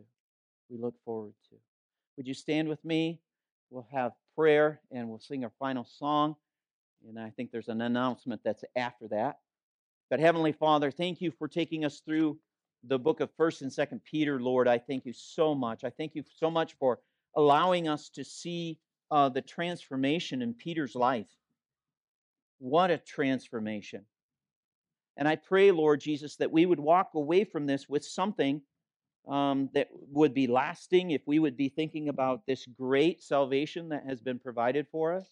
We 0.70 0.78
look 0.78 0.96
forward 1.04 1.34
to. 1.50 1.56
Would 2.18 2.28
you 2.28 2.34
stand 2.34 2.68
with 2.68 2.84
me? 2.86 3.22
We'll 3.70 3.88
have 3.92 4.12
prayer 4.36 4.82
and 4.92 5.10
we'll 5.10 5.20
sing 5.20 5.44
our 5.44 5.52
final 5.60 5.86
song. 5.86 6.36
And 7.08 7.20
I 7.20 7.32
think 7.32 7.52
there's 7.52 7.70
an 7.70 7.82
announcement 7.82 8.42
that's 8.44 8.64
after 8.76 9.08
that. 9.10 9.40
But 10.10 10.20
Heavenly 10.20 10.52
Father, 10.52 10.92
thank 10.92 11.22
you 11.22 11.32
for 11.32 11.48
taking 11.48 11.86
us 11.86 12.02
through 12.06 12.38
the 12.84 13.00
book 13.00 13.20
of 13.20 13.36
1st 13.38 13.62
and 13.62 13.72
2nd 13.72 14.04
Peter, 14.04 14.40
Lord. 14.40 14.68
I 14.68 14.78
thank 14.78 15.06
you 15.06 15.14
so 15.14 15.56
much. 15.56 15.84
I 15.84 15.90
thank 15.90 16.16
you 16.16 16.24
so 16.38 16.52
much 16.52 16.76
for 16.80 17.00
allowing 17.36 17.88
us 17.88 18.10
to 18.10 18.24
see 18.24 18.80
uh, 19.10 19.30
the 19.30 19.42
transformation 19.42 20.42
in 20.42 20.54
Peter's 20.54 20.96
life. 20.96 21.28
What 22.60 22.92
a 22.92 22.98
transformation. 22.98 24.06
And 25.18 25.28
I 25.28 25.36
pray, 25.36 25.72
Lord 25.72 26.00
Jesus, 26.00 26.36
that 26.38 26.52
we 26.52 26.66
would 26.66 26.80
walk 26.80 27.12
away 27.16 27.44
from 27.44 27.66
this 27.66 27.88
with 27.88 28.04
something 28.04 28.62
um, 29.28 29.70
that 29.74 29.88
would 30.12 30.34
be 30.34 30.48
lasting 30.48 31.12
if 31.12 31.22
we 31.26 31.40
would 31.40 31.58
be 31.58 31.70
thinking 31.70 32.10
about 32.10 32.42
this 32.46 32.66
great 32.78 33.22
salvation 33.22 33.90
that 33.90 34.06
has 34.08 34.22
been 34.22 34.40
provided 34.40 34.88
for 34.92 35.14
us. 35.14 35.28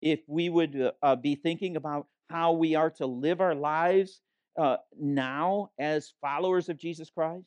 If 0.00 0.20
we 0.26 0.48
would 0.48 0.80
uh, 0.80 0.92
uh 1.02 1.16
be 1.16 1.34
thinking 1.34 1.76
about 1.76 2.06
how 2.28 2.52
we 2.52 2.74
are 2.74 2.90
to 2.90 3.06
live 3.06 3.40
our 3.40 3.54
lives 3.54 4.20
uh, 4.58 4.76
now 4.98 5.70
as 5.78 6.12
followers 6.20 6.68
of 6.68 6.78
Jesus 6.78 7.10
Christ. 7.10 7.46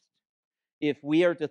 If 0.81 0.97
we 1.03 1.23
are 1.23 1.35
to, 1.35 1.49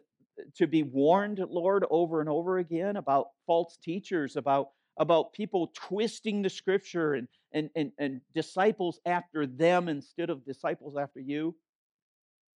to 0.57 0.66
be 0.66 0.82
warned, 0.82 1.40
Lord, 1.48 1.84
over 1.90 2.20
and 2.20 2.28
over 2.28 2.59
again 2.59 2.96
about 2.96 3.28
false 3.46 3.78
teachers, 3.82 4.36
about 4.36 4.68
about 4.96 5.32
people 5.32 5.72
twisting 5.74 6.40
the 6.40 6.48
scripture 6.48 7.14
and, 7.14 7.26
and, 7.52 7.68
and, 7.74 7.90
and 7.98 8.20
disciples 8.32 9.00
after 9.05 9.44
them 9.44 9.88
instead 9.88 10.30
of 10.30 10.44
disciples 10.44 10.96
after 10.96 11.18
you. 11.18 11.52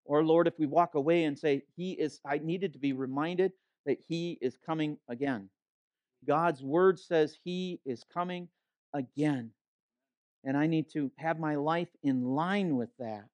Or, 0.07 0.23
Lord, 0.23 0.47
if 0.47 0.57
we 0.57 0.65
walk 0.65 0.95
away 0.95 1.25
and 1.25 1.37
say, 1.37 1.63
He 1.75 1.91
is, 1.91 2.21
I 2.25 2.37
needed 2.37 2.73
to 2.73 2.79
be 2.79 2.93
reminded 2.93 3.51
that 3.85 3.97
He 4.07 4.37
is 4.41 4.57
coming 4.65 4.97
again. 5.09 5.49
God's 6.25 6.63
word 6.63 6.97
says 6.97 7.37
He 7.43 7.81
is 7.85 8.05
coming 8.13 8.47
again. 8.93 9.51
And 10.45 10.55
I 10.55 10.65
need 10.65 10.89
to 10.93 11.11
have 11.17 11.39
my 11.39 11.55
life 11.55 11.89
in 12.03 12.23
line 12.23 12.77
with 12.77 12.89
that. 12.99 13.25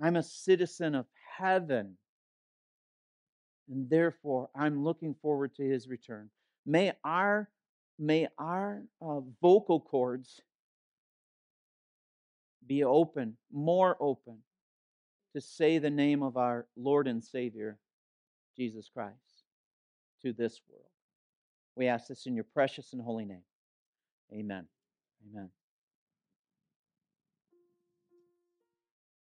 I'm 0.00 0.14
a 0.14 0.22
citizen 0.22 0.94
of 0.94 1.06
heaven. 1.36 1.96
And 3.68 3.90
therefore, 3.90 4.48
I'm 4.54 4.84
looking 4.84 5.16
forward 5.20 5.56
to 5.56 5.64
His 5.64 5.88
return. 5.88 6.30
May 6.64 6.92
our 7.04 7.48
may 7.98 8.28
our 8.38 8.82
uh, 9.00 9.20
vocal 9.40 9.80
cords 9.80 10.40
be 12.66 12.84
open, 12.84 13.36
more 13.52 13.96
open, 13.98 14.38
to 15.36 15.40
say 15.42 15.76
the 15.76 15.90
name 15.90 16.22
of 16.22 16.38
our 16.38 16.66
Lord 16.78 17.06
and 17.06 17.22
Savior, 17.22 17.76
Jesus 18.56 18.88
Christ, 18.88 19.44
to 20.22 20.32
this 20.32 20.62
world. 20.66 20.88
We 21.74 21.88
ask 21.88 22.08
this 22.08 22.24
in 22.24 22.34
your 22.34 22.46
precious 22.54 22.94
and 22.94 23.02
holy 23.02 23.26
name. 23.26 23.42
Amen. 24.32 24.64
Amen. 25.30 25.50